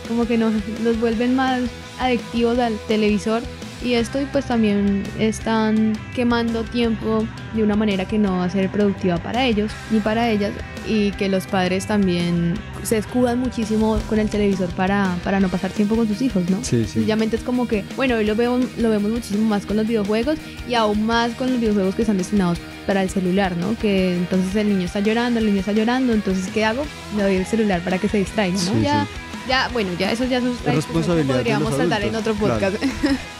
como 0.08 0.26
que 0.26 0.38
no, 0.38 0.50
los 0.82 1.00
vuelven 1.00 1.34
más 1.34 1.62
adictivos 1.98 2.58
al 2.58 2.76
televisor 2.88 3.42
y 3.84 3.94
esto 3.94 4.20
y 4.20 4.24
pues 4.26 4.46
también 4.46 5.02
están 5.18 5.92
quemando 6.14 6.64
tiempo 6.64 7.26
de 7.54 7.62
una 7.62 7.76
manera 7.76 8.06
que 8.06 8.18
no 8.18 8.38
va 8.38 8.44
a 8.44 8.50
ser 8.50 8.70
productiva 8.70 9.18
para 9.18 9.44
ellos 9.44 9.70
ni 9.90 10.00
para 10.00 10.30
ellas 10.30 10.52
y 10.86 11.12
que 11.12 11.28
los 11.28 11.46
padres 11.46 11.86
también 11.86 12.54
se 12.82 12.98
escudan 12.98 13.38
muchísimo 13.38 13.98
con 14.08 14.18
el 14.18 14.28
televisor 14.28 14.68
para, 14.70 15.16
para 15.24 15.40
no 15.40 15.48
pasar 15.48 15.70
tiempo 15.70 15.96
con 15.96 16.06
sus 16.06 16.20
hijos, 16.20 16.48
¿no? 16.50 16.58
Sí, 16.62 16.84
sí. 16.84 16.92
Sencillamente 16.92 17.36
es 17.36 17.42
como 17.42 17.66
que, 17.66 17.84
bueno, 17.96 18.16
hoy 18.16 18.24
lo 18.24 18.36
vemos, 18.36 18.66
lo 18.78 18.90
vemos 18.90 19.10
muchísimo 19.10 19.46
más 19.48 19.64
con 19.64 19.76
los 19.76 19.86
videojuegos 19.86 20.38
y 20.68 20.74
aún 20.74 21.04
más 21.06 21.32
con 21.32 21.50
los 21.50 21.60
videojuegos 21.60 21.94
que 21.94 22.02
están 22.02 22.18
destinados 22.18 22.58
para 22.86 23.02
el 23.02 23.08
celular, 23.08 23.56
¿no? 23.56 23.76
Que 23.78 24.16
entonces 24.16 24.54
el 24.56 24.68
niño 24.68 24.84
está 24.84 25.00
llorando, 25.00 25.40
el 25.40 25.46
niño 25.46 25.60
está 25.60 25.72
llorando, 25.72 26.12
entonces 26.12 26.48
¿qué 26.52 26.64
hago? 26.64 26.84
Le 27.16 27.22
doy 27.22 27.36
el 27.36 27.46
celular 27.46 27.80
para 27.82 27.98
que 27.98 28.08
se 28.08 28.18
distraiga, 28.18 28.54
¿no? 28.54 28.60
Sí, 28.74 28.82
ya, 28.82 29.04
sí. 29.04 29.23
Ya, 29.48 29.68
bueno, 29.72 29.92
ya 29.98 30.10
eso 30.10 30.24
ya 30.24 30.38
es 30.38 30.64
responsabilidad 30.64 31.34
de 31.34 31.40
podríamos 31.40 31.74
saltar 31.74 32.02
en 32.02 32.16
otro 32.16 32.34
claro. 32.34 32.78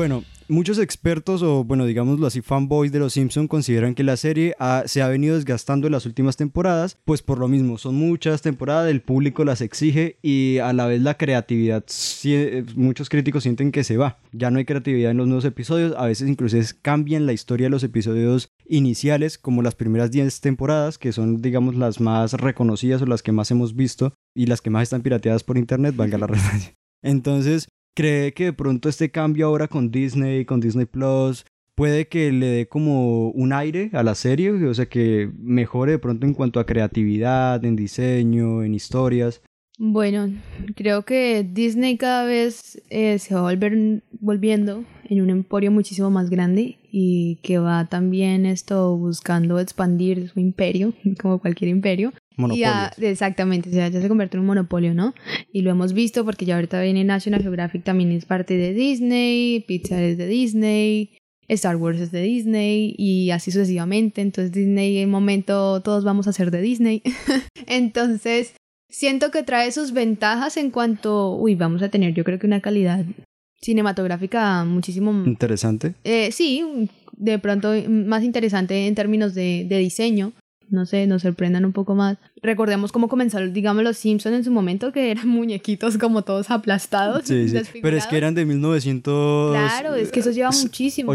Bueno, 0.00 0.24
muchos 0.48 0.78
expertos 0.78 1.42
o 1.42 1.62
bueno, 1.62 1.84
digámoslo 1.84 2.26
así, 2.26 2.40
fanboys 2.40 2.90
de 2.90 2.98
los 2.98 3.12
Simpson 3.12 3.46
consideran 3.46 3.94
que 3.94 4.02
la 4.02 4.16
serie 4.16 4.56
se 4.86 5.02
ha 5.02 5.08
venido 5.08 5.34
desgastando 5.34 5.88
en 5.88 5.92
las 5.92 6.06
últimas 6.06 6.38
temporadas, 6.38 6.96
pues 7.04 7.20
por 7.20 7.38
lo 7.38 7.48
mismo, 7.48 7.76
son 7.76 7.96
muchas 7.96 8.40
temporadas, 8.40 8.90
el 8.90 9.02
público 9.02 9.44
las 9.44 9.60
exige 9.60 10.16
y 10.22 10.56
a 10.56 10.72
la 10.72 10.86
vez 10.86 11.02
la 11.02 11.18
creatividad, 11.18 11.84
eh, 12.24 12.64
muchos 12.76 13.10
críticos 13.10 13.42
sienten 13.42 13.72
que 13.72 13.84
se 13.84 13.98
va, 13.98 14.16
ya 14.32 14.50
no 14.50 14.58
hay 14.58 14.64
creatividad 14.64 15.10
en 15.10 15.18
los 15.18 15.26
nuevos 15.26 15.44
episodios, 15.44 15.94
a 15.98 16.06
veces 16.06 16.30
incluso 16.30 16.56
cambian 16.80 17.26
la 17.26 17.34
historia 17.34 17.66
de 17.66 17.70
los 17.70 17.84
episodios 17.84 18.48
iniciales, 18.66 19.36
como 19.36 19.60
las 19.60 19.74
primeras 19.74 20.10
10 20.10 20.40
temporadas, 20.40 20.96
que 20.96 21.12
son 21.12 21.42
digamos 21.42 21.74
las 21.74 22.00
más 22.00 22.32
reconocidas 22.32 23.02
o 23.02 23.06
las 23.06 23.22
que 23.22 23.32
más 23.32 23.50
hemos 23.50 23.76
visto 23.76 24.14
y 24.34 24.46
las 24.46 24.62
que 24.62 24.70
más 24.70 24.84
están 24.84 25.02
pirateadas 25.02 25.44
por 25.44 25.58
internet, 25.58 25.94
valga 25.94 26.16
la 26.16 26.26
redundancia. 26.26 26.74
Entonces, 27.02 27.68
¿cree 27.94 28.32
que 28.32 28.44
de 28.44 28.52
pronto 28.52 28.88
este 28.88 29.10
cambio 29.10 29.46
ahora 29.46 29.68
con 29.68 29.90
Disney, 29.90 30.44
con 30.44 30.60
Disney 30.60 30.86
Plus, 30.86 31.44
puede 31.74 32.08
que 32.08 32.32
le 32.32 32.46
dé 32.46 32.68
como 32.68 33.30
un 33.30 33.52
aire 33.52 33.90
a 33.92 34.02
la 34.02 34.14
serie? 34.14 34.50
O 34.50 34.74
sea, 34.74 34.86
que 34.86 35.30
mejore 35.38 35.92
de 35.92 35.98
pronto 35.98 36.26
en 36.26 36.34
cuanto 36.34 36.60
a 36.60 36.66
creatividad, 36.66 37.64
en 37.64 37.76
diseño, 37.76 38.62
en 38.62 38.74
historias. 38.74 39.42
Bueno, 39.82 40.30
creo 40.76 41.06
que 41.06 41.42
Disney 41.42 41.96
cada 41.96 42.26
vez 42.26 42.82
eh, 42.90 43.18
se 43.18 43.34
va 43.34 43.40
a 43.40 43.44
volver 43.44 44.02
volviendo 44.20 44.84
en 45.04 45.22
un 45.22 45.30
emporio 45.30 45.70
muchísimo 45.70 46.10
más 46.10 46.28
grande 46.28 46.76
y 46.92 47.36
que 47.36 47.58
va 47.58 47.86
también 47.86 48.44
esto 48.44 48.94
buscando 48.98 49.58
expandir 49.58 50.28
su 50.28 50.38
imperio, 50.38 50.92
como 51.20 51.38
cualquier 51.38 51.70
imperio. 51.70 52.12
Y 52.56 52.64
a- 52.64 52.90
exactamente, 53.00 53.68
o 53.70 53.72
sea, 53.72 53.88
ya 53.88 54.00
se 54.00 54.08
convierte 54.08 54.36
en 54.36 54.40
un 54.42 54.46
monopolio, 54.46 54.94
¿no? 54.94 55.14
Y 55.52 55.62
lo 55.62 55.70
hemos 55.70 55.92
visto 55.92 56.24
porque 56.24 56.44
ya 56.44 56.54
ahorita 56.56 56.80
viene 56.82 57.04
National 57.04 57.42
Geographic 57.42 57.82
también 57.84 58.10
es 58.12 58.24
parte 58.24 58.56
de 58.56 58.72
Disney, 58.74 59.60
Pixar 59.66 60.02
es 60.02 60.18
de 60.18 60.26
Disney, 60.26 61.10
Star 61.48 61.76
Wars 61.76 61.98
es 62.00 62.12
de 62.12 62.22
Disney 62.22 62.94
y 62.96 63.30
así 63.30 63.50
sucesivamente. 63.50 64.20
Entonces 64.20 64.52
Disney 64.52 64.98
en 64.98 65.06
un 65.06 65.12
momento 65.12 65.80
todos 65.82 66.04
vamos 66.04 66.28
a 66.28 66.32
ser 66.32 66.50
de 66.50 66.60
Disney. 66.62 67.02
Entonces 67.66 68.54
siento 68.88 69.30
que 69.30 69.42
trae 69.42 69.70
sus 69.72 69.92
ventajas 69.92 70.56
en 70.56 70.70
cuanto, 70.70 71.34
uy, 71.36 71.54
vamos 71.54 71.82
a 71.82 71.88
tener 71.88 72.14
yo 72.14 72.24
creo 72.24 72.38
que 72.38 72.46
una 72.46 72.60
calidad 72.60 73.04
cinematográfica 73.60 74.64
muchísimo 74.64 75.10
Interesante. 75.26 75.94
eh, 76.04 76.32
sí, 76.32 76.88
de 77.16 77.38
pronto 77.38 77.72
más 77.88 78.22
interesante 78.24 78.86
en 78.86 78.94
términos 78.94 79.34
de, 79.34 79.66
de 79.68 79.78
diseño. 79.78 80.32
No 80.70 80.86
sé, 80.86 81.06
nos 81.06 81.22
sorprendan 81.22 81.64
un 81.64 81.72
poco 81.72 81.94
más. 81.94 82.16
Recordemos 82.42 82.92
cómo 82.92 83.08
comenzaron, 83.08 83.52
digamos, 83.52 83.82
los 83.82 83.96
Simpsons 83.98 84.36
en 84.36 84.44
su 84.44 84.50
momento, 84.50 84.92
que 84.92 85.10
eran 85.10 85.28
muñequitos 85.28 85.98
como 85.98 86.22
todos 86.22 86.50
aplastados. 86.50 87.22
Sí, 87.24 87.48
sí. 87.48 87.80
Pero 87.82 87.96
es 87.96 88.06
que 88.06 88.16
eran 88.16 88.34
de 88.34 88.44
1987, 88.44 89.50
Claro, 89.80 89.94
es 89.96 90.10
que 90.12 90.20
eso 90.20 90.30
lleva 90.30 90.50
muchísimo. 90.50 91.10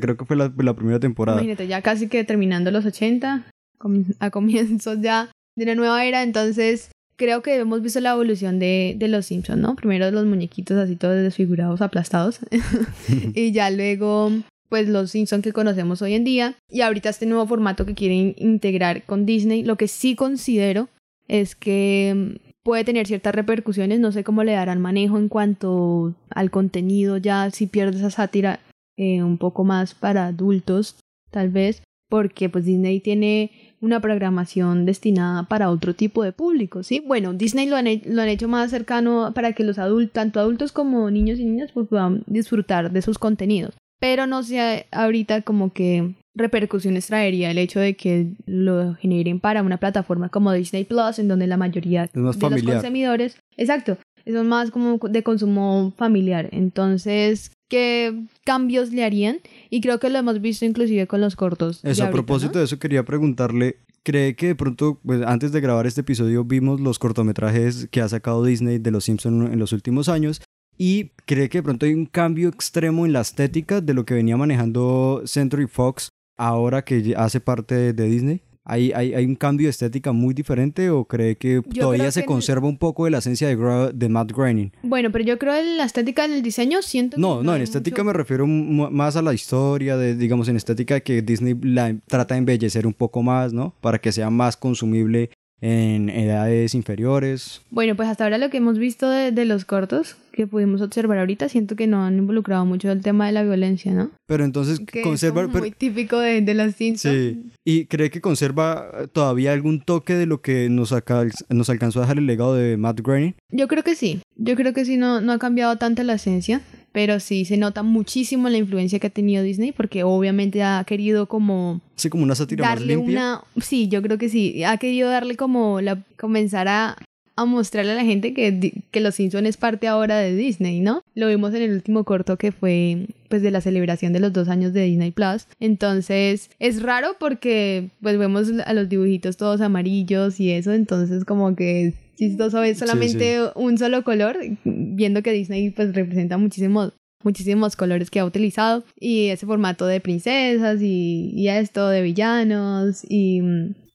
creo 0.00 0.16
que 0.16 0.24
fue 0.24 0.36
la, 0.36 0.52
la 0.58 0.74
primera 0.74 0.98
temporada. 1.00 1.38
Imagínate, 1.38 1.66
ya 1.66 1.82
casi 1.82 2.08
que 2.08 2.24
terminando 2.24 2.70
los 2.70 2.84
80, 2.86 3.44
com- 3.78 4.04
a 4.18 4.30
comienzos 4.30 4.98
ya 5.00 5.30
de 5.56 5.64
una 5.64 5.74
nueva 5.74 6.04
era, 6.04 6.22
entonces 6.22 6.90
creo 7.16 7.42
que 7.42 7.56
hemos 7.56 7.82
visto 7.82 8.00
la 8.00 8.12
evolución 8.12 8.58
de, 8.58 8.94
de 8.98 9.08
los 9.08 9.26
Simpsons, 9.26 9.60
¿no? 9.60 9.76
Primero 9.76 10.10
los 10.10 10.24
muñequitos 10.24 10.78
así 10.78 10.96
todos 10.96 11.16
desfigurados, 11.22 11.82
aplastados, 11.82 12.38
y 13.34 13.52
ya 13.52 13.70
luego 13.70 14.32
pues 14.70 14.88
los 14.88 15.10
Simpsons 15.10 15.42
que 15.42 15.52
conocemos 15.52 16.00
hoy 16.00 16.14
en 16.14 16.24
día, 16.24 16.54
y 16.70 16.80
ahorita 16.80 17.10
este 17.10 17.26
nuevo 17.26 17.46
formato 17.46 17.84
que 17.84 17.94
quieren 17.94 18.34
integrar 18.38 19.02
con 19.02 19.26
Disney, 19.26 19.64
lo 19.64 19.76
que 19.76 19.88
sí 19.88 20.14
considero 20.14 20.88
es 21.28 21.54
que 21.54 22.14
mm, 22.16 22.50
puede 22.62 22.84
tener 22.84 23.06
ciertas 23.06 23.34
repercusiones, 23.34 24.00
no 24.00 24.12
sé 24.12 24.24
cómo 24.24 24.44
le 24.44 24.52
darán 24.52 24.80
manejo 24.80 25.18
en 25.18 25.28
cuanto 25.28 26.14
al 26.30 26.50
contenido, 26.50 27.16
ya 27.18 27.50
si 27.50 27.66
pierde 27.66 27.98
esa 27.98 28.10
sátira 28.10 28.60
eh, 28.96 29.22
un 29.22 29.38
poco 29.38 29.64
más 29.64 29.94
para 29.94 30.26
adultos, 30.26 30.96
tal 31.30 31.50
vez, 31.50 31.82
porque 32.08 32.48
pues 32.48 32.64
Disney 32.64 33.00
tiene 33.00 33.50
una 33.80 34.00
programación 34.00 34.86
destinada 34.86 35.44
para 35.44 35.70
otro 35.70 35.94
tipo 35.94 36.22
de 36.22 36.32
público, 36.32 36.82
¿sí? 36.82 37.02
Bueno, 37.04 37.32
Disney 37.32 37.66
lo 37.66 37.76
han, 37.76 37.86
lo 38.04 38.22
han 38.22 38.28
hecho 38.28 38.46
más 38.46 38.70
cercano 38.70 39.32
para 39.34 39.52
que 39.52 39.64
los 39.64 39.78
adultos, 39.78 40.12
tanto 40.12 40.38
adultos 40.38 40.70
como 40.70 41.10
niños 41.10 41.40
y 41.40 41.44
niñas, 41.44 41.70
pues 41.72 41.88
puedan 41.88 42.22
disfrutar 42.26 42.92
de 42.92 43.02
sus 43.02 43.18
contenidos. 43.18 43.74
Pero 44.00 44.26
no 44.26 44.42
sé 44.42 44.86
ahorita 44.90 45.42
como 45.42 45.72
que 45.72 46.14
repercusiones 46.34 47.06
traería 47.06 47.50
el 47.50 47.58
hecho 47.58 47.80
de 47.80 47.94
que 47.94 48.32
lo 48.46 48.94
generen 48.94 49.40
para 49.40 49.62
una 49.62 49.76
plataforma 49.76 50.30
como 50.30 50.52
Disney 50.52 50.84
Plus, 50.84 51.18
en 51.18 51.28
donde 51.28 51.46
la 51.46 51.56
mayoría 51.56 52.08
de 52.12 52.20
los 52.20 52.36
consumidores, 52.36 53.36
exacto, 53.56 53.98
son 54.26 54.48
más 54.48 54.70
como 54.70 54.98
de 54.98 55.22
consumo 55.22 55.92
familiar. 55.96 56.48
Entonces, 56.52 57.52
¿qué 57.68 58.24
cambios 58.44 58.92
le 58.92 59.04
harían? 59.04 59.38
Y 59.68 59.80
creo 59.80 59.98
que 59.98 60.10
lo 60.10 60.18
hemos 60.18 60.40
visto 60.40 60.64
inclusive 60.64 61.06
con 61.06 61.20
los 61.20 61.36
cortos. 61.36 61.84
Eso, 61.84 62.04
a 62.04 62.10
propósito 62.10 62.54
¿no? 62.54 62.58
de 62.60 62.64
eso, 62.64 62.78
quería 62.78 63.04
preguntarle, 63.04 63.76
¿cree 64.02 64.34
que 64.34 64.48
de 64.48 64.54
pronto, 64.54 64.98
pues 65.04 65.22
antes 65.22 65.52
de 65.52 65.60
grabar 65.60 65.86
este 65.86 66.02
episodio, 66.02 66.44
vimos 66.44 66.80
los 66.80 66.98
cortometrajes 66.98 67.88
que 67.90 68.00
ha 68.00 68.08
sacado 68.08 68.44
Disney 68.44 68.78
de 68.78 68.90
Los 68.90 69.04
Simpsons 69.04 69.52
en 69.52 69.58
los 69.58 69.72
últimos 69.72 70.08
años? 70.08 70.40
¿Y 70.82 71.10
cree 71.26 71.50
que 71.50 71.58
de 71.58 71.62
pronto 71.62 71.84
hay 71.84 71.92
un 71.92 72.06
cambio 72.06 72.48
extremo 72.48 73.04
en 73.04 73.12
la 73.12 73.20
estética 73.20 73.82
de 73.82 73.92
lo 73.92 74.06
que 74.06 74.14
venía 74.14 74.38
manejando 74.38 75.20
Century 75.26 75.66
Fox 75.66 76.08
ahora 76.38 76.82
que 76.82 77.12
hace 77.18 77.38
parte 77.38 77.92
de, 77.92 78.04
Disney? 78.08 78.40
¿Hay, 78.64 78.90
hay, 78.92 79.12
¿Hay 79.14 79.24
un 79.26 79.34
cambio 79.34 79.66
de 79.66 79.70
estética 79.72 80.12
muy 80.12 80.32
diferente 80.32 80.88
o 80.88 81.04
cree 81.04 81.36
que 81.36 81.60
todavía 81.78 82.10
se 82.10 82.20
que- 82.20 82.26
conserva 82.26 82.66
un 82.68 82.78
poco 82.78 83.04
de 83.04 83.10
la 83.10 83.18
esencia 83.18 83.48
de, 83.48 83.58
Gra- 83.58 83.92
de 83.92 84.08
Matt 84.08 84.32
Groening? 84.32 84.70
Bueno, 84.82 85.10
pero 85.12 85.24
yo 85.24 85.38
creo 85.38 85.54
en 85.54 85.76
la 85.76 85.84
estética 85.84 86.26
del 86.28 86.40
diseño 86.42 86.80
siento 86.80 87.16
que 87.16 87.20
No, 87.20 87.42
no, 87.42 87.54
en 87.56 87.62
estética 87.62 88.02
mucho- 88.02 88.04
me 88.06 88.12
refiero 88.14 88.46
más 88.46 89.16
a 89.16 89.22
la 89.22 89.34
historia, 89.34 89.96
de, 89.98 90.14
digamos, 90.14 90.48
en 90.48 90.56
estética 90.56 91.00
que 91.00 91.20
Disney 91.20 91.56
la 91.62 91.94
trata 92.06 92.34
de 92.34 92.38
embellecer 92.38 92.86
un 92.86 92.94
poco 92.94 93.22
más, 93.22 93.52
¿no? 93.52 93.74
Para 93.82 93.98
que 93.98 94.12
sea 94.12 94.30
más 94.30 94.56
consumible 94.56 95.30
en 95.60 96.08
edades 96.08 96.74
inferiores. 96.74 97.62
Bueno, 97.70 97.94
pues 97.96 98.08
hasta 98.08 98.24
ahora 98.24 98.38
lo 98.38 98.50
que 98.50 98.56
hemos 98.58 98.78
visto 98.78 99.10
de, 99.10 99.30
de 99.32 99.44
los 99.44 99.64
cortos 99.64 100.16
que 100.32 100.46
pudimos 100.46 100.80
observar 100.80 101.18
ahorita, 101.18 101.48
siento 101.48 101.76
que 101.76 101.86
no 101.86 102.02
han 102.04 102.16
involucrado 102.18 102.64
mucho 102.64 102.90
el 102.90 103.02
tema 103.02 103.26
de 103.26 103.32
la 103.32 103.42
violencia, 103.42 103.92
¿no? 103.92 104.10
Pero 104.26 104.44
entonces 104.44 104.80
Que 104.80 105.02
conserva... 105.02 105.40
es 105.42 105.46
como 105.48 105.52
pero- 105.52 105.64
muy 105.64 105.70
típico 105.72 106.18
de, 106.18 106.40
de 106.40 106.54
los 106.54 106.74
Simpsons. 106.76 107.14
sí. 107.14 107.42
¿Y 107.64 107.84
cree 107.86 108.10
que 108.10 108.20
conserva 108.20 108.90
todavía 109.12 109.52
algún 109.52 109.80
toque 109.82 110.14
de 110.14 110.26
lo 110.26 110.40
que 110.40 110.68
nos, 110.70 110.92
acal- 110.92 111.32
nos 111.50 111.68
alcanzó 111.68 111.98
a 111.98 112.02
dejar 112.02 112.18
el 112.18 112.26
legado 112.26 112.54
de 112.54 112.76
Matt 112.76 113.00
Groening? 113.00 113.34
Yo 113.50 113.68
creo 113.68 113.82
que 113.84 113.94
sí. 113.96 114.20
Yo 114.36 114.56
creo 114.56 114.72
que 114.72 114.84
sí, 114.84 114.96
no, 114.96 115.20
no 115.20 115.32
ha 115.32 115.38
cambiado 115.38 115.76
tanto 115.76 116.02
la 116.04 116.14
esencia. 116.14 116.62
Pero 116.92 117.20
sí 117.20 117.44
se 117.44 117.56
nota 117.56 117.82
muchísimo 117.84 118.48
la 118.48 118.58
influencia 118.58 118.98
que 118.98 119.06
ha 119.06 119.10
tenido 119.10 119.42
Disney 119.44 119.70
porque 119.72 120.02
obviamente 120.02 120.62
ha 120.64 120.82
querido 120.84 121.26
como 121.26 121.80
Sí, 121.96 122.08
como 122.10 122.24
una 122.24 122.34
sátira 122.34 122.64
más 122.64 122.80
limpia. 122.80 123.12
una... 123.12 123.42
Sí, 123.60 123.86
yo 123.88 124.02
creo 124.02 124.18
que 124.18 124.28
sí. 124.28 124.64
Ha 124.64 124.76
querido 124.78 125.08
darle 125.08 125.36
como 125.36 125.80
la... 125.80 126.02
comenzar 126.18 126.66
a, 126.66 126.96
a 127.40 127.44
mostrarle 127.46 127.92
a 127.92 127.94
la 127.94 128.04
gente 128.04 128.34
que, 128.34 128.82
que 128.90 129.00
Los 129.00 129.14
Simpsons 129.14 129.48
es 129.48 129.56
parte 129.56 129.88
ahora 129.88 130.18
de 130.18 130.34
Disney, 130.34 130.80
¿no? 130.80 131.02
Lo 131.14 131.28
vimos 131.28 131.54
en 131.54 131.62
el 131.62 131.72
último 131.72 132.04
corto 132.04 132.36
que 132.36 132.52
fue 132.52 133.06
pues 133.28 133.42
de 133.42 133.50
la 133.50 133.60
celebración 133.60 134.12
de 134.12 134.20
los 134.20 134.32
dos 134.32 134.48
años 134.48 134.72
de 134.72 134.82
Disney 134.82 135.10
Plus. 135.10 135.46
Entonces 135.58 136.50
es 136.58 136.82
raro 136.82 137.16
porque 137.18 137.88
pues 138.02 138.18
vemos 138.18 138.50
a 138.64 138.74
los 138.74 138.88
dibujitos 138.88 139.36
todos 139.36 139.60
amarillos 139.62 140.38
y 140.38 140.50
eso, 140.50 140.72
entonces 140.72 141.24
como 141.24 141.56
que 141.56 141.86
es 141.86 141.94
chistoso 142.16 142.62
es 142.62 142.78
Sí, 142.78 142.86
solamente 142.86 143.38
un 143.54 143.78
solo 143.78 144.04
color, 144.04 144.38
viendo 144.64 145.22
que 145.22 145.32
Disney 145.32 145.70
pues 145.70 145.94
representa 145.94 146.36
muchísimos 146.36 146.92
muchísimos 147.22 147.76
colores 147.76 148.10
que 148.10 148.18
ha 148.18 148.24
utilizado 148.24 148.82
y 148.98 149.26
ese 149.26 149.44
formato 149.46 149.86
de 149.86 150.00
princesas 150.00 150.80
y, 150.80 151.32
y 151.34 151.48
esto 151.48 151.88
de 151.88 152.00
villanos 152.00 153.04
y, 153.08 153.42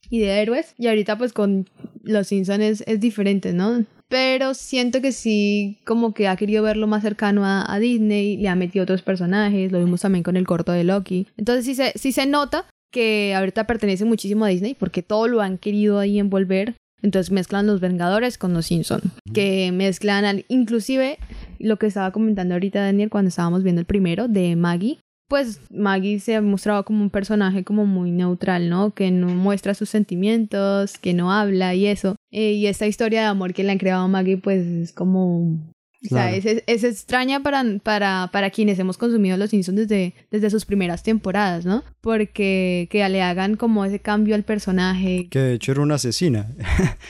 y 0.09 0.19
de 0.19 0.41
héroes 0.41 0.73
y 0.77 0.87
ahorita 0.87 1.17
pues 1.17 1.33
con 1.33 1.69
los 2.03 2.27
Simpsons 2.27 2.63
es, 2.63 2.83
es 2.87 2.99
diferente, 2.99 3.53
¿no? 3.53 3.85
Pero 4.07 4.53
siento 4.53 5.01
que 5.01 5.11
sí, 5.11 5.79
como 5.83 6.13
que 6.13 6.27
ha 6.27 6.35
querido 6.35 6.61
verlo 6.63 6.85
más 6.85 7.01
cercano 7.01 7.43
a, 7.43 7.65
a 7.73 7.79
Disney, 7.79 8.37
le 8.37 8.47
ha 8.49 8.55
metido 8.55 8.83
otros 8.83 9.01
personajes, 9.01 9.71
lo 9.71 9.79
vimos 9.83 10.01
también 10.01 10.23
con 10.23 10.37
el 10.37 10.45
corto 10.45 10.71
de 10.71 10.83
Loki. 10.83 11.25
Entonces 11.37 11.65
sí 11.65 11.73
se, 11.73 11.91
sí 11.97 12.11
se 12.11 12.27
nota 12.27 12.65
que 12.91 13.33
ahorita 13.35 13.65
pertenece 13.65 14.05
muchísimo 14.05 14.45
a 14.45 14.49
Disney 14.49 14.75
porque 14.75 15.01
todo 15.01 15.27
lo 15.27 15.41
han 15.41 15.57
querido 15.57 15.97
ahí 15.99 16.19
envolver. 16.19 16.75
Entonces 17.01 17.31
mezclan 17.31 17.67
los 17.67 17.81
Vengadores 17.81 18.37
con 18.37 18.53
los 18.53 18.67
Simpson, 18.67 19.01
que 19.33 19.71
mezclan 19.71 20.23
al- 20.25 20.45
inclusive 20.47 21.17
lo 21.59 21.77
que 21.77 21.87
estaba 21.87 22.11
comentando 22.11 22.53
ahorita 22.55 22.81
Daniel 22.83 23.09
cuando 23.09 23.29
estábamos 23.29 23.63
viendo 23.63 23.79
el 23.81 23.85
primero 23.85 24.27
de 24.27 24.55
Maggie. 24.55 24.99
Pues 25.27 25.59
Maggie 25.71 26.19
se 26.19 26.35
ha 26.35 26.41
mostrado 26.41 26.85
como 26.85 27.01
un 27.01 27.09
personaje 27.09 27.63
como 27.63 27.85
muy 27.85 28.11
neutral, 28.11 28.69
¿no? 28.69 28.93
Que 28.93 29.09
no 29.09 29.27
muestra 29.27 29.73
sus 29.73 29.89
sentimientos, 29.89 30.97
que 30.99 31.13
no 31.13 31.31
habla 31.31 31.73
y 31.73 31.87
eso. 31.87 32.15
Eh, 32.31 32.53
y 32.53 32.67
esta 32.67 32.85
historia 32.85 33.21
de 33.21 33.27
amor 33.27 33.53
que 33.53 33.63
le 33.63 33.71
han 33.71 33.77
creado 33.79 34.03
a 34.03 34.07
Maggie 34.07 34.37
pues 34.37 34.65
es 34.65 34.91
como... 34.93 35.59
O 36.05 36.07
sea, 36.07 36.35
es- 36.35 36.63
es 36.67 36.83
extraña 36.83 37.41
para, 37.41 37.63
para, 37.81 38.29
para 38.31 38.51
quienes 38.51 38.77
hemos 38.77 38.95
consumido 38.99 39.37
los 39.37 39.49
Simpsons 39.49 39.75
desde, 39.77 40.13
desde 40.29 40.51
sus 40.51 40.63
primeras 40.65 41.01
temporadas, 41.01 41.65
¿no? 41.65 41.83
Porque 42.05 42.87
que 42.91 43.09
le 43.09 43.21
hagan 43.23 43.55
como 43.55 43.83
ese 43.83 43.97
cambio 43.99 44.35
al 44.35 44.43
personaje, 44.43 45.27
Que 45.31 45.39
de 45.39 45.53
hecho 45.55 45.71
era 45.71 45.81
una 45.81 45.95
asesina. 45.95 46.47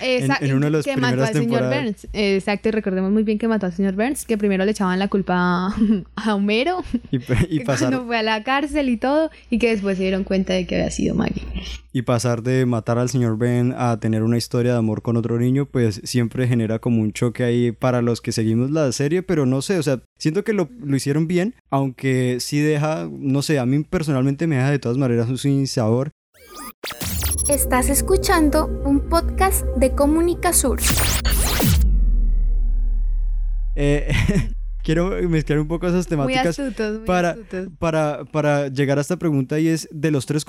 Esa- 0.01 0.37
en 0.41 0.53
una 0.55 0.67
de 0.67 0.71
las 0.71 0.85
que 0.85 0.95
mató 0.95 1.21
al 1.21 1.33
señor 1.33 1.59
temporadas. 1.59 1.83
Burns. 1.83 2.07
Exacto, 2.13 2.69
y 2.69 2.71
recordemos 2.71 3.11
muy 3.11 3.23
bien 3.23 3.37
que 3.37 3.47
mató 3.49 3.65
al 3.65 3.73
señor 3.73 3.95
Burns, 3.95 4.25
que 4.25 4.37
primero 4.37 4.63
le 4.63 4.71
echaban 4.71 4.97
la 4.97 5.09
culpa 5.09 5.35
a, 5.35 5.75
a 6.15 6.33
Homero, 6.35 6.81
Y, 7.11 7.17
y 7.49 7.59
pasar, 7.65 7.89
cuando 7.89 8.07
fue 8.07 8.17
a 8.17 8.23
la 8.23 8.41
cárcel 8.43 8.87
y 8.87 8.95
todo, 8.95 9.29
y 9.49 9.59
que 9.59 9.69
después 9.71 9.97
se 9.97 10.03
dieron 10.03 10.23
cuenta 10.23 10.53
de 10.53 10.65
que 10.65 10.75
había 10.75 10.89
sido 10.91 11.13
Maggie. 11.13 11.43
y 11.91 12.01
pasar 12.03 12.41
de 12.41 12.65
matar 12.65 12.97
al 12.97 13.09
señor 13.09 13.37
Ben 13.37 13.73
a 13.77 13.99
tener 13.99 14.23
una 14.23 14.37
historia 14.37 14.71
de 14.71 14.77
amor 14.77 15.01
con 15.01 15.17
otro 15.17 15.37
niño, 15.37 15.65
pues 15.65 15.99
siempre 16.05 16.47
genera 16.47 16.79
como 16.79 17.01
un 17.01 17.11
choque 17.11 17.43
ahí 17.43 17.73
para 17.73 18.01
los 18.01 18.21
que 18.21 18.31
seguimos 18.31 18.71
la 18.71 18.89
serie, 18.93 19.23
pero 19.23 19.45
no 19.45 19.61
sé, 19.61 19.77
o 19.77 19.83
sea, 19.83 19.99
siento 20.17 20.45
que 20.45 20.53
lo, 20.53 20.69
lo 20.81 20.95
hicieron 20.95 21.27
bien, 21.27 21.53
aunque 21.69 22.37
sí 22.39 22.59
deja, 22.59 23.09
no 23.11 23.41
sé, 23.41 23.59
a 23.59 23.65
mí 23.65 23.83
personalmente 23.83 24.47
me 24.47 24.55
deja 24.55 24.71
de 24.71 24.79
todas 24.85 24.99
maneras 24.99 25.27
un 25.29 25.39
sin 25.39 25.65
sabor. 25.65 26.11
Estás 27.49 27.89
escuchando 27.89 28.67
un 28.85 28.99
podcast 29.09 29.65
de 29.77 29.95
Comunica 29.95 30.53
Sur. 30.53 30.79
Eh, 33.75 34.11
quiero 34.83 35.09
mezclar 35.27 35.57
un 35.57 35.67
poco 35.67 35.87
esas 35.87 36.05
Muy 36.05 36.09
temáticas 36.11 36.59
astutos, 36.59 36.99
muy 36.99 37.07
para, 37.07 37.31
astutos. 37.31 37.69
para, 37.79 38.25
para 38.25 38.67
llegar 38.67 38.99
a 38.99 39.01
esta 39.01 39.17
pregunta 39.17 39.59
y 39.59 39.69
es, 39.69 39.89
de 39.91 40.11
los 40.11 40.27
tres 40.27 40.45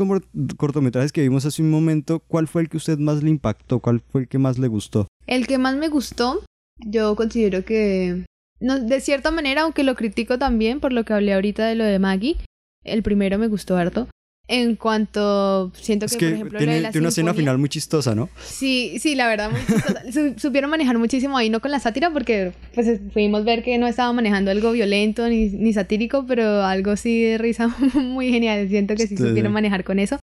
cortometrajes 0.58 1.12
que 1.12 1.22
vimos 1.22 1.46
hace 1.46 1.62
un 1.62 1.70
momento, 1.70 2.20
¿cuál 2.20 2.46
fue 2.46 2.60
el 2.60 2.68
que 2.68 2.76
usted 2.76 2.98
más 2.98 3.22
le 3.22 3.30
impactó? 3.30 3.80
¿Cuál 3.80 4.02
fue 4.06 4.20
el 4.20 4.28
que 4.28 4.36
más 4.36 4.58
le 4.58 4.68
gustó? 4.68 5.08
El 5.26 5.46
que 5.46 5.56
más 5.56 5.76
me 5.76 5.88
gustó, 5.88 6.42
yo 6.84 7.16
considero 7.16 7.64
que, 7.64 8.26
no, 8.60 8.78
de 8.80 9.00
cierta 9.00 9.30
manera, 9.30 9.62
aunque 9.62 9.82
lo 9.82 9.94
critico 9.94 10.38
también 10.38 10.78
por 10.78 10.92
lo 10.92 11.04
que 11.04 11.14
hablé 11.14 11.32
ahorita 11.32 11.64
de 11.64 11.74
lo 11.74 11.84
de 11.84 11.98
Maggie, 11.98 12.36
el 12.84 13.02
primero 13.02 13.38
me 13.38 13.48
gustó 13.48 13.78
harto. 13.78 14.08
En 14.48 14.76
cuanto 14.76 15.72
siento 15.74 16.06
que, 16.06 16.14
Es 16.14 16.16
que 16.18 16.26
por 16.26 16.34
ejemplo, 16.34 16.52
lo 16.52 16.58
tiene, 16.58 16.74
de 16.76 16.80
la 16.82 16.90
tiene 16.92 17.02
una 17.06 17.08
escena 17.08 17.34
final 17.34 17.58
muy 17.58 17.68
chistosa, 17.68 18.14
¿no? 18.14 18.28
Sí, 18.44 18.96
sí, 19.00 19.16
la 19.16 19.26
verdad, 19.26 19.50
muy 19.50 19.60
chistosa. 19.66 20.02
Su- 20.12 20.38
supieron 20.38 20.70
manejar 20.70 20.96
muchísimo 20.98 21.36
ahí, 21.36 21.50
no 21.50 21.60
con 21.60 21.72
la 21.72 21.80
sátira, 21.80 22.10
porque 22.12 22.52
pues 22.74 23.00
pudimos 23.12 23.44
ver 23.44 23.64
que 23.64 23.76
no 23.78 23.88
estaba 23.88 24.12
manejando 24.12 24.52
algo 24.52 24.70
violento 24.70 25.28
ni, 25.28 25.48
ni 25.48 25.72
satírico, 25.72 26.26
pero 26.28 26.62
algo 26.64 26.96
sí 26.96 27.22
de 27.24 27.38
risa 27.38 27.68
muy 27.94 28.30
genial. 28.30 28.68
Siento 28.68 28.94
que 28.94 29.08
sí 29.08 29.16
Sí, 29.16 29.22
supieron 29.24 29.50
sí. 29.50 29.54
manejar 29.54 29.82
con 29.82 29.98
eso. 29.98 30.20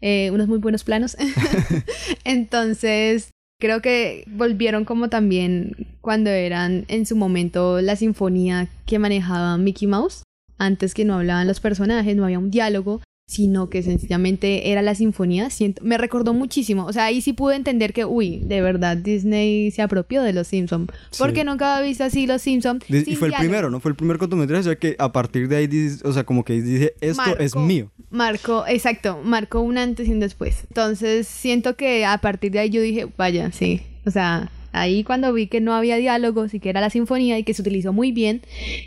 Eh, 0.00 0.30
unos 0.32 0.48
muy 0.48 0.58
buenos 0.58 0.82
planos. 0.84 1.16
Entonces, 2.24 3.30
creo 3.60 3.80
que 3.82 4.24
volvieron 4.26 4.84
como 4.84 5.08
también 5.08 5.72
cuando 6.00 6.30
eran 6.30 6.84
en 6.88 7.06
su 7.06 7.16
momento 7.16 7.80
la 7.80 7.96
sinfonía 7.96 8.68
que 8.86 8.98
manejaba 8.98 9.56
Mickey 9.58 9.86
Mouse. 9.88 10.22
Antes 10.58 10.94
que 10.94 11.04
no 11.04 11.14
hablaban 11.16 11.46
los 11.46 11.60
personajes, 11.60 12.16
no 12.16 12.24
había 12.24 12.38
un 12.38 12.50
diálogo, 12.50 13.02
sino 13.26 13.68
que 13.68 13.82
sencillamente 13.82 14.70
era 14.70 14.82
la 14.82 14.94
sinfonía. 14.94 15.50
Siento, 15.50 15.82
me 15.84 15.98
recordó 15.98 16.32
muchísimo. 16.32 16.84
O 16.86 16.92
sea, 16.92 17.06
ahí 17.06 17.20
sí 17.20 17.32
pude 17.32 17.56
entender 17.56 17.92
que, 17.92 18.04
uy, 18.04 18.38
de 18.44 18.62
verdad 18.62 18.96
Disney 18.96 19.70
se 19.72 19.82
apropió 19.82 20.22
de 20.22 20.32
los 20.32 20.46
Simpsons. 20.46 20.90
Porque 21.18 21.40
Sí. 21.40 21.44
nunca 21.46 21.76
había 21.76 21.88
visto 21.88 22.04
así 22.04 22.26
los 22.28 22.40
Simpsons. 22.42 22.84
Y 22.88 23.16
fue 23.16 23.28
el 23.28 23.34
primero, 23.34 23.68
¿no? 23.68 23.80
Fue 23.80 23.90
el 23.90 23.96
primer 23.96 24.18
cortometraje, 24.18 24.60
o 24.60 24.64
sea 24.64 24.76
que 24.76 24.94
a 24.98 25.10
partir 25.12 25.48
de 25.48 25.56
ahí, 25.56 25.68
o 26.04 26.12
sea, 26.12 26.24
como 26.24 26.44
que 26.44 26.60
dice, 26.62 26.94
esto 27.00 27.36
es 27.38 27.56
mío. 27.56 27.90
Marcó, 28.10 28.64
exacto, 28.68 29.20
marcó 29.24 29.60
un 29.60 29.76
antes 29.76 30.06
y 30.06 30.12
un 30.12 30.20
después. 30.20 30.62
Entonces 30.68 31.26
siento 31.26 31.76
que 31.76 32.04
a 32.04 32.18
partir 32.18 32.52
de 32.52 32.60
ahí 32.60 32.70
yo 32.70 32.80
dije, 32.80 33.08
vaya, 33.16 33.50
sí. 33.50 33.82
O 34.04 34.10
sea, 34.12 34.50
ahí 34.76 35.04
cuando 35.04 35.32
vi 35.32 35.46
que 35.46 35.60
no 35.60 35.74
había 35.74 35.96
diálogos 35.96 36.54
y 36.54 36.60
que 36.60 36.68
era 36.70 36.80
la 36.80 36.90
sinfonía 36.90 37.38
y 37.38 37.44
que 37.44 37.54
se 37.54 37.62
utilizó 37.62 37.92
muy 37.92 38.12
bien 38.12 38.42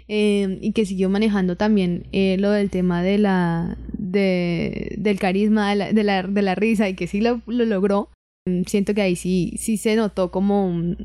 eh, 0.08 0.60
y 0.62 0.71
que 0.71 0.86
siguió 0.86 1.10
manejando 1.10 1.56
también 1.56 2.06
eh, 2.12 2.38
lo 2.39 2.52
del 2.52 2.69
tema 2.69 3.02
de 3.02 3.17
la, 3.17 3.78
de, 3.97 4.95
del 4.97 5.19
carisma, 5.19 5.69
de 5.71 5.75
la, 5.75 5.93
de 5.93 6.04
la, 6.04 6.23
de 6.23 6.41
la 6.41 6.56
risa 6.56 6.88
y 6.88 6.95
que 6.95 7.08
sí 7.08 7.21
lo, 7.21 7.41
lo 7.47 7.65
logró, 7.65 8.10
mm, 8.47 8.63
siento 8.67 8.93
que 8.93 9.02
ahí 9.02 9.15
sí, 9.15 9.56
sí 9.58 9.78
se 9.78 9.95
notó 9.95 10.32
como 10.32 10.65
un, 10.65 10.97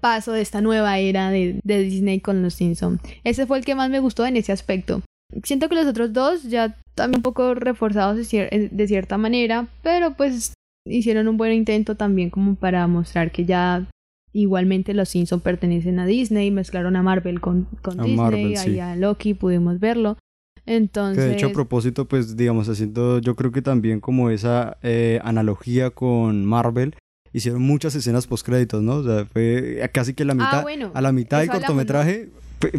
paso 0.00 0.32
de 0.32 0.40
esta 0.40 0.60
nueva 0.60 0.98
era 0.98 1.30
de, 1.30 1.60
de 1.62 1.82
Disney 1.82 2.20
con 2.20 2.42
los 2.42 2.54
Simpsons. 2.54 3.00
Ese 3.22 3.46
fue 3.46 3.58
el 3.58 3.64
que 3.64 3.76
más 3.76 3.88
me 3.88 4.00
gustó 4.00 4.26
en 4.26 4.36
ese 4.36 4.50
aspecto. 4.50 5.02
Siento 5.44 5.68
que 5.68 5.76
los 5.76 5.86
otros 5.86 6.12
dos 6.12 6.42
ya 6.44 6.76
también 6.94 7.20
un 7.20 7.22
poco 7.22 7.54
reforzados 7.54 8.28
de, 8.28 8.68
de 8.72 8.88
cierta 8.88 9.16
manera, 9.16 9.68
pero 9.82 10.14
pues 10.16 10.54
hicieron 10.86 11.28
un 11.28 11.36
buen 11.36 11.52
intento 11.52 11.96
también 11.96 12.30
como 12.30 12.54
para 12.54 12.86
mostrar 12.86 13.32
que 13.32 13.44
ya 13.44 13.88
igualmente 14.32 14.94
los 14.94 15.08
Simpsons 15.08 15.42
pertenecen 15.42 15.98
a 15.98 16.06
Disney, 16.06 16.50
mezclaron 16.50 16.96
a 16.96 17.02
Marvel 17.02 17.40
con, 17.40 17.64
con 17.82 18.00
A 18.00 18.04
Disney, 18.04 18.16
Marvel, 18.16 18.56
ahí 18.58 18.74
sí. 18.74 18.78
a 18.80 18.96
Loki 18.96 19.34
pudimos 19.34 19.80
verlo. 19.80 20.16
Que 20.64 20.76
Entonces, 20.76 21.24
de 21.24 21.34
hecho 21.34 21.46
a 21.46 21.52
propósito, 21.52 22.06
pues 22.06 22.36
digamos, 22.36 22.68
haciendo 22.68 23.18
yo 23.20 23.36
creo 23.36 23.52
que 23.52 23.62
también 23.62 24.00
como 24.00 24.30
esa 24.30 24.78
eh, 24.82 25.20
analogía 25.22 25.90
con 25.90 26.44
Marvel, 26.44 26.94
hicieron 27.32 27.62
muchas 27.62 27.94
escenas 27.94 28.26
postcréditos, 28.26 28.82
¿no? 28.82 28.96
O 28.96 29.04
sea, 29.04 29.26
fue 29.26 29.88
casi 29.92 30.12
que 30.14 30.24
la 30.24 30.34
mitad, 30.34 30.60
Ah, 30.60 30.62
bueno, 30.62 30.90
a 30.92 31.00
la 31.00 31.12
mitad 31.12 31.40
del 31.40 31.50
cortometraje, 31.50 32.30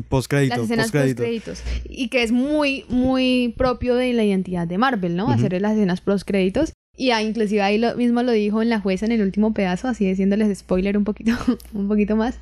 postcrédito, 0.10 0.56
las 0.56 0.66
escenas 0.66 0.86
postcrédito. 0.86 1.24
postcréditos 1.24 1.64
y 1.90 2.10
que 2.10 2.24
es 2.24 2.32
muy 2.32 2.84
muy 2.90 3.54
propio 3.58 3.96
de 3.96 4.14
la 4.14 4.24
identidad 4.24 4.68
de 4.68 4.78
Marvel, 4.78 5.16
¿no? 5.16 5.30
Hacer 5.30 5.60
las 5.62 5.74
escenas 5.74 6.02
postcréditos 6.02 6.74
y 6.98 7.12
ah, 7.12 7.22
inclusive 7.22 7.62
ahí 7.62 7.78
lo 7.78 7.96
mismo 7.96 8.24
lo 8.24 8.32
dijo 8.32 8.62
en 8.62 8.70
la 8.70 8.80
jueza 8.82 9.06
en 9.06 9.12
el 9.14 9.22
último 9.22 9.54
pedazo, 9.54 9.88
así 9.88 10.06
diciéndoles 10.06 10.58
spoiler 10.58 10.98
un 10.98 11.04
poquito 11.04 11.32
un 11.74 11.88
poquito 11.88 12.16
más. 12.16 12.40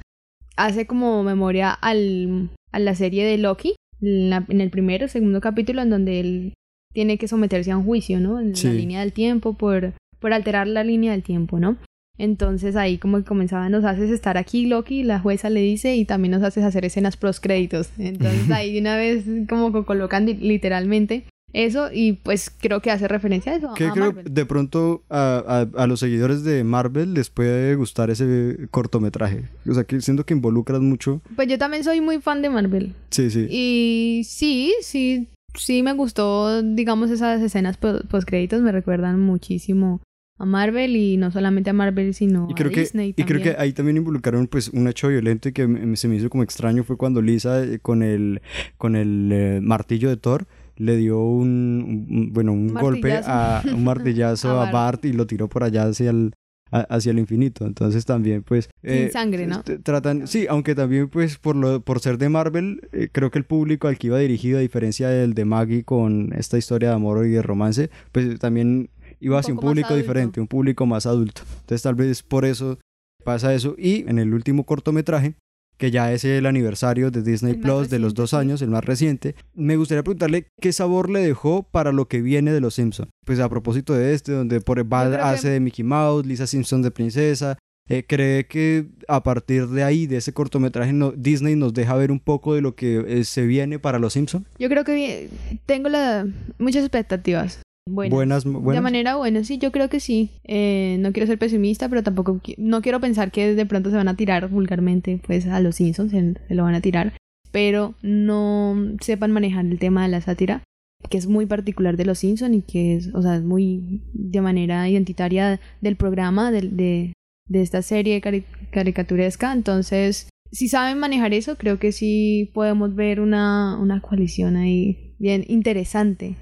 Hace 0.58 0.88
como 0.88 1.22
memoria 1.24 1.72
al 1.72 2.50
a 2.72 2.80
la 2.80 2.96
serie 2.96 3.26
de 3.26 3.38
Loki 3.38 3.76
en, 4.02 4.30
la- 4.30 4.46
en 4.50 4.62
el 4.62 4.70
primero, 4.70 5.08
segundo 5.08 5.42
capítulo 5.42 5.82
en 5.82 5.90
donde 5.90 6.20
él 6.20 6.54
tiene 6.94 7.18
que 7.18 7.28
someterse 7.28 7.72
a 7.72 7.78
un 7.78 7.84
juicio, 7.86 8.20
¿no? 8.22 8.40
En 8.40 8.56
Sí. 8.56 8.68
la 8.68 8.74
línea 8.74 9.00
del 9.02 9.12
tiempo 9.14 9.54
por 9.54 9.94
por 10.20 10.32
alterar 10.34 10.66
la 10.68 10.84
línea 10.84 11.12
del 11.12 11.22
tiempo, 11.24 11.60
¿no? 11.60 11.78
Entonces 12.18 12.78
ahí 12.78 12.98
como 12.98 13.18
que 13.18 13.26
comenzaba, 13.26 13.68
nos 13.70 13.84
haces 13.84 14.10
estar 14.10 14.38
aquí, 14.38 14.66
Loki, 14.66 15.04
la 15.04 15.20
jueza 15.20 15.50
le 15.50 15.60
dice, 15.60 15.98
y 15.98 16.06
también 16.06 16.32
nos 16.32 16.44
haces 16.44 16.64
hacer 16.64 16.86
escenas 16.86 17.18
pros 17.18 17.42
créditos. 17.42 17.90
Entonces 18.00 18.50
ahí 18.52 18.74
de 18.74 18.80
una 18.80 18.96
vez 18.96 19.26
como 19.50 19.74
que 19.74 19.84
colocan 19.84 20.26
literalmente 20.26 21.26
eso 21.56 21.90
y 21.94 22.14
pues 22.14 22.50
creo 22.50 22.82
que 22.82 22.92
hace 22.92 23.08
referencia 23.08 23.54
a 23.54 23.56
eso. 23.56 23.74
Que 23.76 23.90
creo 23.90 24.14
Marvel. 24.14 24.34
de 24.34 24.46
pronto 24.46 25.04
a, 25.10 25.68
a- 25.76 25.84
a 25.84 25.88
los 25.88 26.00
seguidores 26.02 26.44
de 26.44 26.64
Marvel 26.64 27.14
les 27.14 27.30
puede 27.30 27.76
gustar 27.76 28.10
ese 28.10 28.68
cortometraje. 28.72 29.46
O 29.70 29.74
sea, 29.74 29.84
que 29.84 30.02
siento 30.02 30.26
que 30.26 30.34
involucras 30.34 30.82
mucho. 30.82 31.22
Pues 31.36 31.48
yo 31.48 31.58
también 31.58 31.84
soy 31.84 32.02
muy 32.02 32.20
fan 32.22 32.42
de 32.42 32.50
Marvel. 32.50 32.94
Sí, 33.10 33.30
sí. 33.30 33.48
Y 33.50 34.24
sí, 34.26 34.74
sí, 34.82 35.28
sí 35.56 35.82
me 35.84 35.94
gustó, 35.94 36.62
digamos, 36.62 37.10
esas 37.12 37.42
escenas 37.42 37.78
post 37.78 38.26
créditos 38.28 38.62
me 38.62 38.72
recuerdan 38.72 39.20
muchísimo 39.22 40.02
a 40.38 40.44
Marvel 40.46 40.98
y 40.98 41.16
no 41.16 41.32
solamente 41.32 41.70
a 41.70 41.74
Marvel, 41.74 42.14
sino 42.14 42.48
Y 42.52 42.56
creo, 42.56 42.68
a 42.70 42.74
que, 42.74 42.82
Disney 42.82 43.14
y 43.16 43.24
creo 43.24 43.38
que 43.40 43.52
también. 43.52 43.56
ahí 43.62 43.72
también 43.72 43.96
involucraron 43.96 44.48
pues 44.48 44.68
un 44.68 44.86
hecho 44.90 45.08
violento 45.08 45.48
y 45.48 45.54
que 45.54 45.66
me- 45.66 45.96
se 45.96 46.10
me 46.10 46.18
hizo 46.18 46.30
como 46.30 46.44
extraño 46.44 46.84
fue 46.84 46.98
cuando 46.98 47.22
Lisa 47.22 47.64
eh, 47.64 47.80
con 47.82 48.04
el 48.04 48.42
con 48.78 48.98
el 48.98 49.30
eh, 49.32 49.60
martillo 49.64 50.10
de 50.10 50.18
Thor 50.18 50.46
le 50.78 50.98
dio 50.98 51.24
un, 51.24 52.08
un- 52.10 52.34
bueno 52.34 52.52
un 52.54 52.74
golpe 52.74 53.14
a 53.26 53.62
un 53.74 53.84
martillazo 53.84 54.50
A 54.62 54.70
a, 54.70 54.72
Bart. 54.72 55.06
Y 55.06 55.14
lo 55.14 55.26
tiró 55.28 55.48
por 55.48 55.64
allá 55.64 55.84
hacia 55.86 56.10
el 56.10 56.34
a- 56.72 56.80
hacia 56.82 57.12
el 57.12 57.20
infinito 57.20 57.66
entonces 57.66 58.06
también 58.06 58.42
pues 58.44 58.70
Sin 58.84 59.12
sangre, 59.12 59.46
¿no? 59.46 59.62
t- 59.62 59.78
tratan 59.78 60.28
sí 60.28 60.48
aunque 60.50 60.74
también 60.76 61.08
pues 61.10 61.38
por 61.38 61.56
lo 61.56 61.80
por 61.82 62.00
ser 62.00 62.18
de 62.18 62.28
Marvel 62.30 62.82
eh, 62.92 63.10
creo 63.12 63.30
que 63.30 63.38
el 63.38 63.46
público 63.46 63.88
al 63.88 63.98
que 64.00 64.08
iba 64.08 64.18
dirigido 64.18 64.58
a 64.58 64.62
diferencia 64.62 65.08
del 65.10 65.36
de 65.36 65.46
Maggie 65.46 65.84
con 65.84 66.34
esta 66.34 66.58
historia 66.58 66.90
de 66.90 66.96
amor 66.96 67.26
y 67.26 67.30
de 67.30 67.42
romance 67.44 67.92
pues 68.12 68.40
también 68.40 68.90
iba 69.20 69.36
Un 69.36 69.40
hacia 69.40 69.54
un 69.54 69.58
más 69.58 69.66
público 69.66 69.96
diferente 69.96 70.42
un 70.42 70.48
público 70.48 70.86
más 70.88 71.06
adulto 71.06 71.44
entonces 71.62 71.84
tal 71.84 71.96
vez 71.96 72.24
por 72.24 72.46
eso 72.46 72.80
pasa 73.24 73.54
eso. 73.56 73.76
Y 73.78 74.08
en 74.08 74.20
el 74.20 74.36
último 74.36 74.66
cortometraje, 74.66 75.34
que 75.78 75.92
ya 75.92 76.12
es 76.14 76.24
el 76.26 76.46
aniversario 76.46 77.12
de 77.12 77.22
Disney 77.22 77.54
Plus 77.56 77.90
de 77.90 78.00
los 78.00 78.14
dos 78.14 78.34
años, 78.34 78.62
el 78.62 78.70
más 78.70 78.84
reciente, 78.86 79.36
me 79.54 79.76
gustaría 79.76 80.04
preguntarle 80.04 80.48
qué 80.62 80.72
sabor 80.72 81.10
le 81.10 81.20
dejó 81.22 81.64
para 81.64 81.92
lo 81.92 82.08
que 82.08 82.22
viene 82.22 82.52
de 82.54 82.62
Los 82.62 82.76
Simpsons. 82.76 83.10
Pues 83.26 83.40
a 83.40 83.50
propósito 83.50 83.94
de 83.94 84.14
este, 84.14 84.32
donde 84.32 84.62
por 84.62 84.84
Bad 84.86 85.12
que- 85.12 85.18
hace 85.18 85.50
de 85.50 85.60
Mickey 85.60 85.84
Mouse, 85.84 86.26
Lisa 86.26 86.48
Simpson 86.48 86.82
de 86.82 86.92
princesa. 86.92 87.58
eh, 87.88 88.04
¿Cree 88.08 88.48
que 88.48 88.88
a 89.08 89.22
partir 89.22 89.68
de 89.68 89.84
ahí, 89.84 90.08
de 90.08 90.18
ese 90.18 90.34
cortometraje, 90.34 90.92
no- 90.92 91.12
Disney 91.12 91.56
nos 91.56 91.72
deja 91.74 91.94
ver 91.96 92.10
un 92.12 92.20
poco 92.20 92.56
de 92.56 92.62
lo 92.62 92.74
que 92.76 93.04
eh, 93.08 93.24
se 93.26 93.46
viene 93.46 93.78
para 93.78 94.00
Los 94.00 94.14
Simpsons? 94.14 94.48
Yo 94.58 94.70
creo 94.70 94.84
que 94.84 95.30
tengo 95.68 95.90
la, 95.90 96.26
muchas 96.58 96.82
expectativas. 96.84 97.60
Buenas. 97.88 98.46
Buenas, 98.46 98.46
De 98.76 98.82
manera 98.82 99.16
buena, 99.16 99.44
sí, 99.44 99.60
yo 99.60 99.72
creo 99.72 99.90
que 99.90 100.00
sí. 100.00 100.32
Eh, 100.44 100.98
no 101.00 101.12
quiero 101.14 101.28
ser 101.28 101.38
pesimista, 101.38 101.88
pero 101.88 102.02
tampoco 102.02 102.40
qui- 102.42 102.56
no 102.58 102.82
quiero 102.82 103.00
pensar 103.00 103.32
que 103.32 103.54
de 103.54 103.66
pronto 103.68 103.92
se 103.92 103.96
van 103.96 104.08
a 104.08 104.16
tirar 104.16 104.50
vulgarmente 104.50 105.20
pues 105.26 105.46
a 105.46 105.60
los 105.60 105.76
Simpsons, 105.76 106.10
se, 106.12 106.34
se 106.48 106.56
lo 106.56 106.64
van 106.64 106.74
a 106.74 106.82
tirar, 106.82 107.14
pero 107.52 107.94
no 108.02 108.76
sepan 109.02 109.32
manejar 109.32 109.66
el 109.68 109.78
tema 109.78 110.02
de 110.04 110.10
la 110.10 110.22
sátira, 110.22 110.64
que 111.12 111.20
es 111.20 111.28
muy 111.28 111.46
particular 111.46 111.96
de 111.96 112.06
los 112.06 112.18
Simpsons 112.18 112.56
y 112.56 112.62
que 112.64 112.96
es, 112.96 113.14
o 113.14 113.22
sea, 113.22 113.36
es 113.36 113.44
muy 113.44 114.02
de 114.14 114.42
manera 114.42 114.90
identitaria 114.90 115.60
del 115.82 115.96
programa, 115.96 116.52
de, 116.52 116.62
de, 116.72 117.14
esta 117.62 117.84
serie 117.84 118.20
cari- 118.20 118.46
caricaturesca. 118.72 119.54
Entonces, 119.54 120.28
si 120.52 120.70
saben 120.70 120.98
manejar 120.98 121.36
eso, 121.36 121.56
creo 121.56 121.78
que 121.78 121.92
sí 121.92 122.50
podemos 122.56 122.96
ver 122.96 123.20
una, 123.20 123.78
una 123.80 124.02
coalición 124.02 124.56
ahí 124.56 125.14
bien 125.20 125.46
interesante 125.48 126.36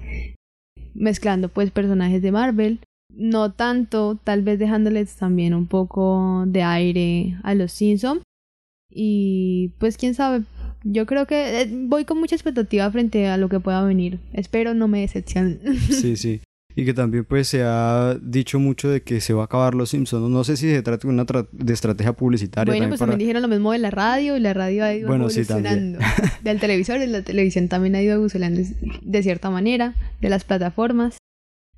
mezclando 0.94 1.48
pues 1.48 1.70
personajes 1.70 2.22
de 2.22 2.32
Marvel, 2.32 2.80
no 3.12 3.52
tanto, 3.52 4.18
tal 4.22 4.42
vez 4.42 4.58
dejándoles 4.58 5.14
también 5.16 5.54
un 5.54 5.66
poco 5.66 6.44
de 6.46 6.62
aire 6.62 7.36
a 7.42 7.54
los 7.54 7.72
Simpson 7.72 8.22
y 8.90 9.72
pues 9.78 9.96
quién 9.96 10.14
sabe, 10.14 10.44
yo 10.84 11.06
creo 11.06 11.26
que 11.26 11.62
eh, 11.62 11.68
voy 11.70 12.04
con 12.04 12.18
mucha 12.18 12.36
expectativa 12.36 12.90
frente 12.90 13.28
a 13.28 13.36
lo 13.36 13.48
que 13.48 13.60
pueda 13.60 13.82
venir, 13.84 14.20
espero 14.32 14.74
no 14.74 14.88
me 14.88 15.00
decepcionen. 15.00 15.60
Sí, 15.90 16.16
sí. 16.16 16.40
Y 16.76 16.84
que 16.84 16.92
también 16.92 17.24
pues 17.24 17.46
se 17.48 17.62
ha 17.62 18.16
dicho 18.20 18.58
mucho 18.58 18.88
de 18.88 19.02
que 19.02 19.20
se 19.20 19.32
va 19.32 19.42
a 19.42 19.44
acabar 19.44 19.74
Los 19.76 19.90
Simpsons. 19.90 20.28
No 20.28 20.42
sé 20.42 20.56
si 20.56 20.68
se 20.70 20.82
trata 20.82 21.06
de 21.06 21.14
una 21.14 21.24
tra- 21.24 21.48
de 21.52 21.72
estrategia 21.72 22.12
publicitaria. 22.14 22.70
bueno, 22.72 22.80
también 22.82 22.90
pues 22.90 22.98
para- 22.98 23.12
también 23.12 23.26
dijeron 23.28 23.42
lo 23.42 23.48
mismo 23.48 23.70
de 23.72 23.78
la 23.78 23.90
radio 23.90 24.36
y 24.36 24.40
la 24.40 24.54
radio 24.54 24.84
ha 24.84 24.92
ido 24.94 25.06
Bueno, 25.06 25.30
sí, 25.30 25.40
evolucionando. 25.40 25.98
Del 26.42 26.58
televisor 26.58 27.00
y 27.00 27.06
la 27.06 27.22
televisión 27.22 27.68
también 27.68 27.94
ha 27.94 28.02
ido 28.02 28.14
evolucionando 28.14 28.60
de 29.02 29.22
cierta 29.22 29.50
manera, 29.50 29.94
de 30.20 30.28
las 30.30 30.42
plataformas. 30.44 31.16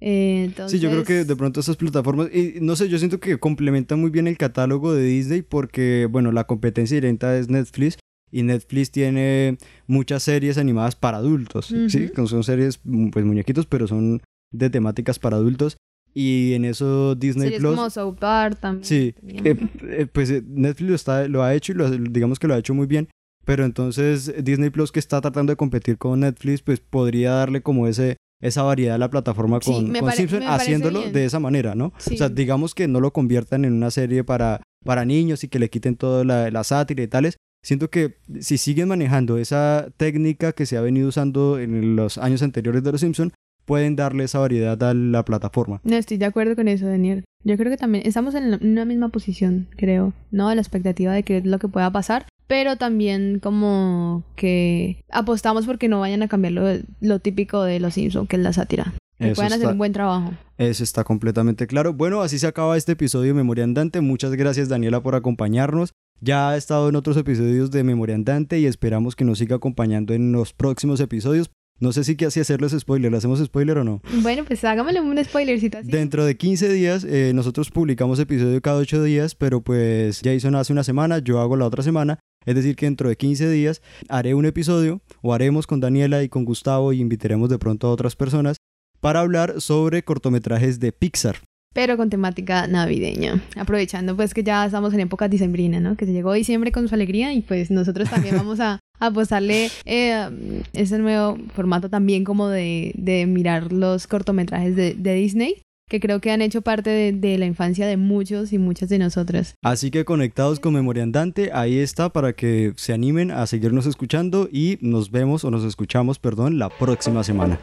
Eh, 0.00 0.44
entonces... 0.46 0.78
Sí, 0.78 0.85
yo 0.85 0.90
creo 0.90 1.04
que 1.04 1.24
de 1.24 1.37
pronto 1.37 1.61
esas 1.61 1.76
plataformas, 1.76 2.28
y 2.35 2.54
no 2.61 2.74
sé, 2.76 2.88
yo 2.88 2.98
siento 2.98 3.20
que 3.20 3.38
complementan 3.38 4.00
muy 4.00 4.11
bien 4.11 4.26
el 4.28 4.37
catálogo 4.38 4.94
de 4.94 5.02
Disney 5.04 5.42
porque, 5.42 6.06
bueno, 6.11 6.32
la 6.32 6.44
competencia 6.44 6.94
directa 6.96 7.37
es 7.38 7.48
Netflix 7.48 7.98
y 8.30 8.42
Netflix 8.42 8.90
tiene 8.90 9.56
muchas 9.87 10.22
series 10.22 10.59
animadas 10.59 10.96
para 10.96 11.18
adultos, 11.18 11.66
¿sí? 11.66 12.04
Ujú. 12.06 12.12
Que 12.14 12.26
Son 12.28 12.44
series, 12.44 12.80
pues 13.12 13.24
muñequitos, 13.24 13.66
pero 13.66 13.87
son 13.87 14.20
de 14.52 14.70
temáticas 14.70 15.18
para 15.18 15.37
adultos 15.37 15.76
y 16.14 16.54
en 16.54 16.64
eso 16.64 17.14
Disney 17.14 17.48
Series 17.48 17.61
Plus... 17.61 17.76
como 17.76 17.90
South 17.90 18.16
Park 18.18 18.59
también. 18.59 18.85
Sí, 18.85 19.14
eh, 19.22 19.56
eh, 19.82 20.06
pues 20.11 20.30
eh, 20.30 20.42
Netflix 20.46 20.88
lo, 20.88 20.94
está, 20.94 21.28
lo 21.28 21.42
ha 21.42 21.54
hecho 21.54 21.72
y 21.72 21.74
lo, 21.74 21.90
digamos 21.90 22.38
que 22.38 22.48
lo 22.48 22.54
ha 22.54 22.59
hecho 22.59 22.72
muy 22.72 22.87
bien, 22.87 23.09
pero 23.44 23.66
entonces 23.66 24.32
Disney 24.42 24.70
Plus 24.70 24.92
que 24.92 24.98
está 24.98 25.20
tratando 25.20 25.52
de 25.52 25.56
competir 25.56 25.98
con 25.98 26.20
Netflix, 26.20 26.62
pues 26.62 26.80
podría 26.80 27.32
darle 27.32 27.61
como 27.61 27.87
ese 27.87 28.16
esa 28.40 28.62
variedad 28.62 28.96
a 28.96 28.98
la 28.98 29.11
plataforma 29.11 29.59
Sí, 29.62 29.72
con, 29.72 29.90
me 29.90 30.00
con 30.00 30.12
Simpson 30.12 30.42
haciéndolo 30.42 31.00
bien. 31.00 31.12
de 31.12 31.24
esa 31.24 31.40
manera, 31.40 31.74
¿no? 31.74 31.92
Sí. 31.98 32.14
O 32.14 32.18
sea, 32.18 32.28
digamos 32.28 32.74
que 32.74 32.88
no 32.88 33.00
lo 33.00 33.12
conviertan 33.12 33.64
en 33.64 33.72
una 33.72 33.90
serie 33.90 34.24
para, 34.24 34.62
para 34.85 35.04
niños 35.04 35.44
y 35.44 35.48
que 35.48 35.59
le 35.59 35.70
quiten 35.70 35.96
toda 35.96 36.24
la, 36.24 36.50
la 36.50 36.64
sátira 36.64 37.02
y 37.02 37.09
tales. 37.09 37.37
Siento 37.62 37.90
que 37.90 38.18
si 38.40 38.59
siguen 38.59 38.88
manejando 38.88 39.38
esa 39.38 39.88
técnica 39.96 40.52
que 40.52 40.66
se 40.66 40.76
ha 40.76 40.80
venido 40.82 41.09
usando 41.09 41.59
en 41.59 41.96
los 41.96 42.18
años 42.18 42.42
anteriores 42.42 42.82
de 42.82 42.92
Los 42.92 43.00
Simpson, 43.00 43.32
pueden 43.66 43.96
darle 43.96 44.24
esa 44.24 44.38
variedad 44.38 44.83
a 44.83 44.94
la 44.94 45.24
plataforma. 45.24 45.81
No 45.85 45.96
estoy 45.96 46.16
de 46.16 46.24
acuerdo 46.24 46.57
con 46.57 46.68
eso, 46.68 46.87
Daniel. 46.87 47.24
Yo 47.44 47.57
creo 47.57 47.70
que 47.70 47.76
también 47.76 48.07
estamos 48.07 48.35
en 48.35 48.59
una 48.66 48.85
misma 48.85 49.11
posición, 49.11 49.68
creo, 49.76 50.14
¿no? 50.31 50.48
A 50.48 50.55
la 50.55 50.61
expectativa 50.62 51.12
de 51.12 51.22
qué 51.22 51.37
es 51.38 51.44
lo 51.44 51.59
que 51.59 51.68
pueda 51.68 51.90
pasar, 51.92 52.26
pero 52.46 52.76
también 52.76 53.38
como 53.40 54.24
que 54.37 55.00
apostamos 55.11 55.66
porque 55.66 55.88
no 55.88 56.00
vayan 56.00 56.22
a 56.22 56.29
cambiar 56.29 56.52
lo, 56.55 56.62
lo 57.00 57.18
típico 57.20 57.62
de 57.62 57.79
los 57.81 57.94
Simpsons, 57.94 58.29
que 58.29 58.37
es 58.37 58.42
la 58.42 58.52
sátira. 58.52 58.94
Que 59.18 59.26
Eso 59.29 59.37
puedan 59.37 59.52
hacer 59.52 59.62
está- 59.62 59.72
un 59.72 59.79
buen 59.79 59.92
trabajo. 59.92 60.33
Eso 60.59 60.85
está 60.85 61.05
completamente 61.05 61.66
claro. 61.66 61.92
Bueno, 61.94 62.20
así 62.22 62.38
se 62.38 62.46
acaba 62.46 62.76
este 62.76 62.92
episodio 62.92 63.29
de 63.29 63.35
Memoria 63.35 63.64
Andante. 63.64 64.00
Muchas 64.00 64.33
gracias 64.35 64.68
Daniela 64.68 65.02
por 65.02 65.14
acompañarnos. 65.14 65.92
Ya 66.20 66.50
ha 66.50 66.57
estado 66.57 66.88
en 66.88 66.96
otros 66.96 67.16
episodios 67.16 67.70
de 67.70 67.85
Memoria 67.85 68.14
Andante 68.14 68.59
y 68.59 68.66
esperamos 68.66 69.16
que 69.16 69.24
nos 69.24 69.38
siga 69.38 69.57
acompañando 69.57 70.14
en 70.14 70.33
los 70.33 70.52
próximos 70.52 71.00
episodios. 71.00 71.50
No 71.79 71.93
sé 71.93 72.05
si 72.05 72.17
que 72.17 72.27
así 72.27 72.41
hacerles 72.41 72.73
spoiler. 72.73 73.11
¿Le 73.11 73.19
hacemos 73.19 73.39
spoiler 73.45 73.79
o 73.79 73.85
no? 73.85 74.01
Bueno, 74.23 74.45
pues 74.45 74.65
hágamele 74.65 75.01
un 75.01 75.23
spoilercito 75.23 75.79
así. 75.79 75.91
Dentro 75.91 76.25
de 76.25 76.37
15 76.37 76.73
días, 76.73 77.05
eh, 77.05 77.33
nosotros 77.35 77.71
publicamos 77.71 78.19
episodio 78.19 78.61
cada 78.62 78.79
8 78.79 79.03
días, 79.03 79.35
pero 79.35 79.61
pues 79.61 80.23
Jason 80.25 80.55
hace 80.55 80.73
una 80.73 80.85
semana, 80.85 81.19
yo 81.19 81.41
hago 81.41 81.57
la 81.57 81.67
otra 81.67 81.83
semana. 81.83 82.19
Es 82.47 82.55
decir, 82.55 82.77
que 82.77 82.87
dentro 82.87 83.09
de 83.09 83.17
15 83.17 83.51
días 83.51 83.83
haré 84.09 84.35
un 84.35 84.47
episodio, 84.47 85.03
o 85.21 85.35
haremos 85.35 85.67
con 85.67 85.81
Daniela 85.81 86.23
y 86.23 86.29
con 86.29 86.45
Gustavo, 86.45 86.93
y 86.93 87.01
invitaremos 87.01 87.51
de 87.51 87.59
pronto 87.59 87.89
a 87.89 87.91
otras 87.91 88.17
personas 88.17 88.57
para 89.01 89.21
hablar 89.21 89.61
sobre 89.61 90.03
cortometrajes 90.03 90.81
de 90.81 90.93
Pixar. 90.93 91.37
Pero 91.75 91.99
con 91.99 92.09
temática 92.09 92.67
navideña. 92.67 93.43
Aprovechando 93.55 94.17
pues 94.17 94.33
que 94.33 94.43
ya 94.43 94.65
estamos 94.65 94.95
en 94.95 95.01
época 95.01 95.29
dicembrina, 95.29 95.79
¿no? 95.79 95.95
Que 95.97 96.07
se 96.07 96.12
llegó 96.12 96.33
diciembre 96.33 96.73
con 96.73 96.89
su 96.89 96.95
alegría 96.95 97.35
y 97.35 97.43
pues 97.43 97.71
nosotros 97.71 98.09
también 98.09 98.35
vamos 98.37 98.61
a, 98.61 98.81
apostarle 98.98 99.70
eh, 99.85 100.62
ese 100.72 100.98
nuevo 100.98 101.38
formato 101.54 101.88
también 101.88 102.24
como 102.24 102.48
de, 102.48 102.92
de 102.96 103.26
mirar 103.26 103.72
los 103.72 104.06
cortometrajes 104.06 104.76
de, 104.76 104.94
de 104.94 105.14
Disney 105.14 105.62
que 105.88 106.00
creo 106.00 106.20
que 106.20 106.32
han 106.32 106.42
hecho 106.42 106.62
parte 106.62 106.90
de, 106.90 107.12
de, 107.12 107.38
la 107.38 107.46
infancia 107.46 107.87
de 107.87 107.96
muchos 107.96 108.52
y 108.52 108.59
muchas 108.59 108.88
de 108.88 108.98
nosotras. 108.98 109.54
Así 109.62 109.90
que 109.90 110.04
conectados 110.04 110.59
con 110.59 110.74
Memoria 110.74 111.04
Andante, 111.04 111.50
ahí 111.54 111.78
está 111.78 112.09
para 112.09 112.32
que 112.32 112.72
se 112.76 112.92
animen 112.92 113.30
a 113.30 113.46
seguirnos 113.46 113.87
escuchando 113.87 114.48
y 114.50 114.78
nos 114.80 115.11
vemos 115.11 115.44
o 115.44 115.50
nos 115.50 115.64
escuchamos, 115.64 116.18
perdón, 116.18 116.59
la 116.59 116.70
próxima 116.70 117.22
semana. 117.22 117.61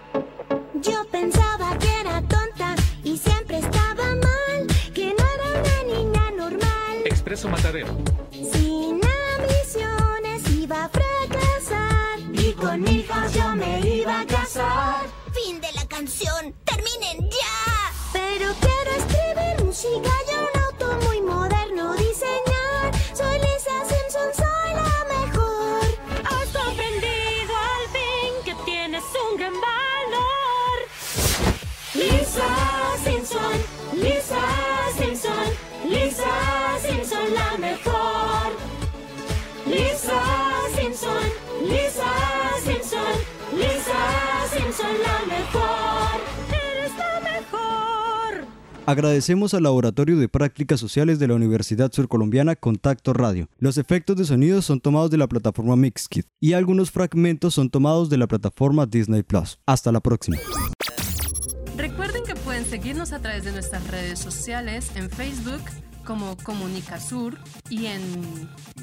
Yo 0.81 1.05
pensaba 1.11 1.77
que 1.77 1.87
era 1.99 2.21
tonta 2.21 2.75
y 3.03 3.17
siempre 3.17 3.57
estaba 3.57 4.15
mal, 4.15 4.67
que 4.93 5.07
no 5.07 5.25
era 5.35 5.61
una 5.61 5.93
niña 5.93 6.31
normal. 6.37 7.01
Expreso 7.05 7.49
Matadero. 7.49 8.12
Valor. 29.61 30.77
Lisa 39.65 40.09
Simpson, 40.75 41.29
Lisa 41.61 42.03
Simpson, 42.63 43.13
Lisa 43.51 43.97
Simpson, 44.49 44.93
la 45.03 45.25
mejor. 45.27 46.02
Agradecemos 48.85 49.53
al 49.53 49.63
Laboratorio 49.63 50.17
de 50.17 50.27
Prácticas 50.27 50.77
Sociales 50.77 51.17
de 51.17 51.29
la 51.29 51.35
Universidad 51.35 51.89
Surcolombiana 51.93 52.57
Contacto 52.57 53.13
Radio. 53.13 53.47
Los 53.57 53.77
efectos 53.77 54.17
de 54.17 54.25
sonido 54.25 54.61
son 54.61 54.81
tomados 54.81 55.09
de 55.09 55.15
la 55.17 55.27
plataforma 55.27 55.77
Mixkit 55.77 56.27
y 56.41 56.51
algunos 56.51 56.91
fragmentos 56.91 57.53
son 57.53 57.69
tomados 57.69 58.09
de 58.09 58.17
la 58.17 58.27
plataforma 58.27 58.85
Disney 58.85 59.23
Plus. 59.23 59.57
Hasta 59.65 59.93
la 59.93 60.01
próxima. 60.01 60.35
Recuerden 61.77 62.23
que 62.25 62.35
pueden 62.35 62.65
seguirnos 62.65 63.13
a 63.13 63.19
través 63.19 63.45
de 63.45 63.53
nuestras 63.53 63.87
redes 63.87 64.19
sociales 64.19 64.91
en 64.95 65.09
Facebook 65.09 65.61
como 66.03 66.35
Comunicasur 66.35 67.37
y 67.69 67.85
en 67.85 68.01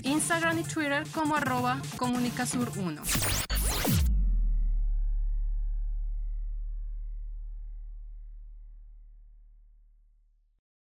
Instagram 0.03 0.61
y 0.61 0.63
Twitter 0.63 1.05
como 1.13 1.37
arroba 1.37 1.79
Comunicasur1. 1.99 3.01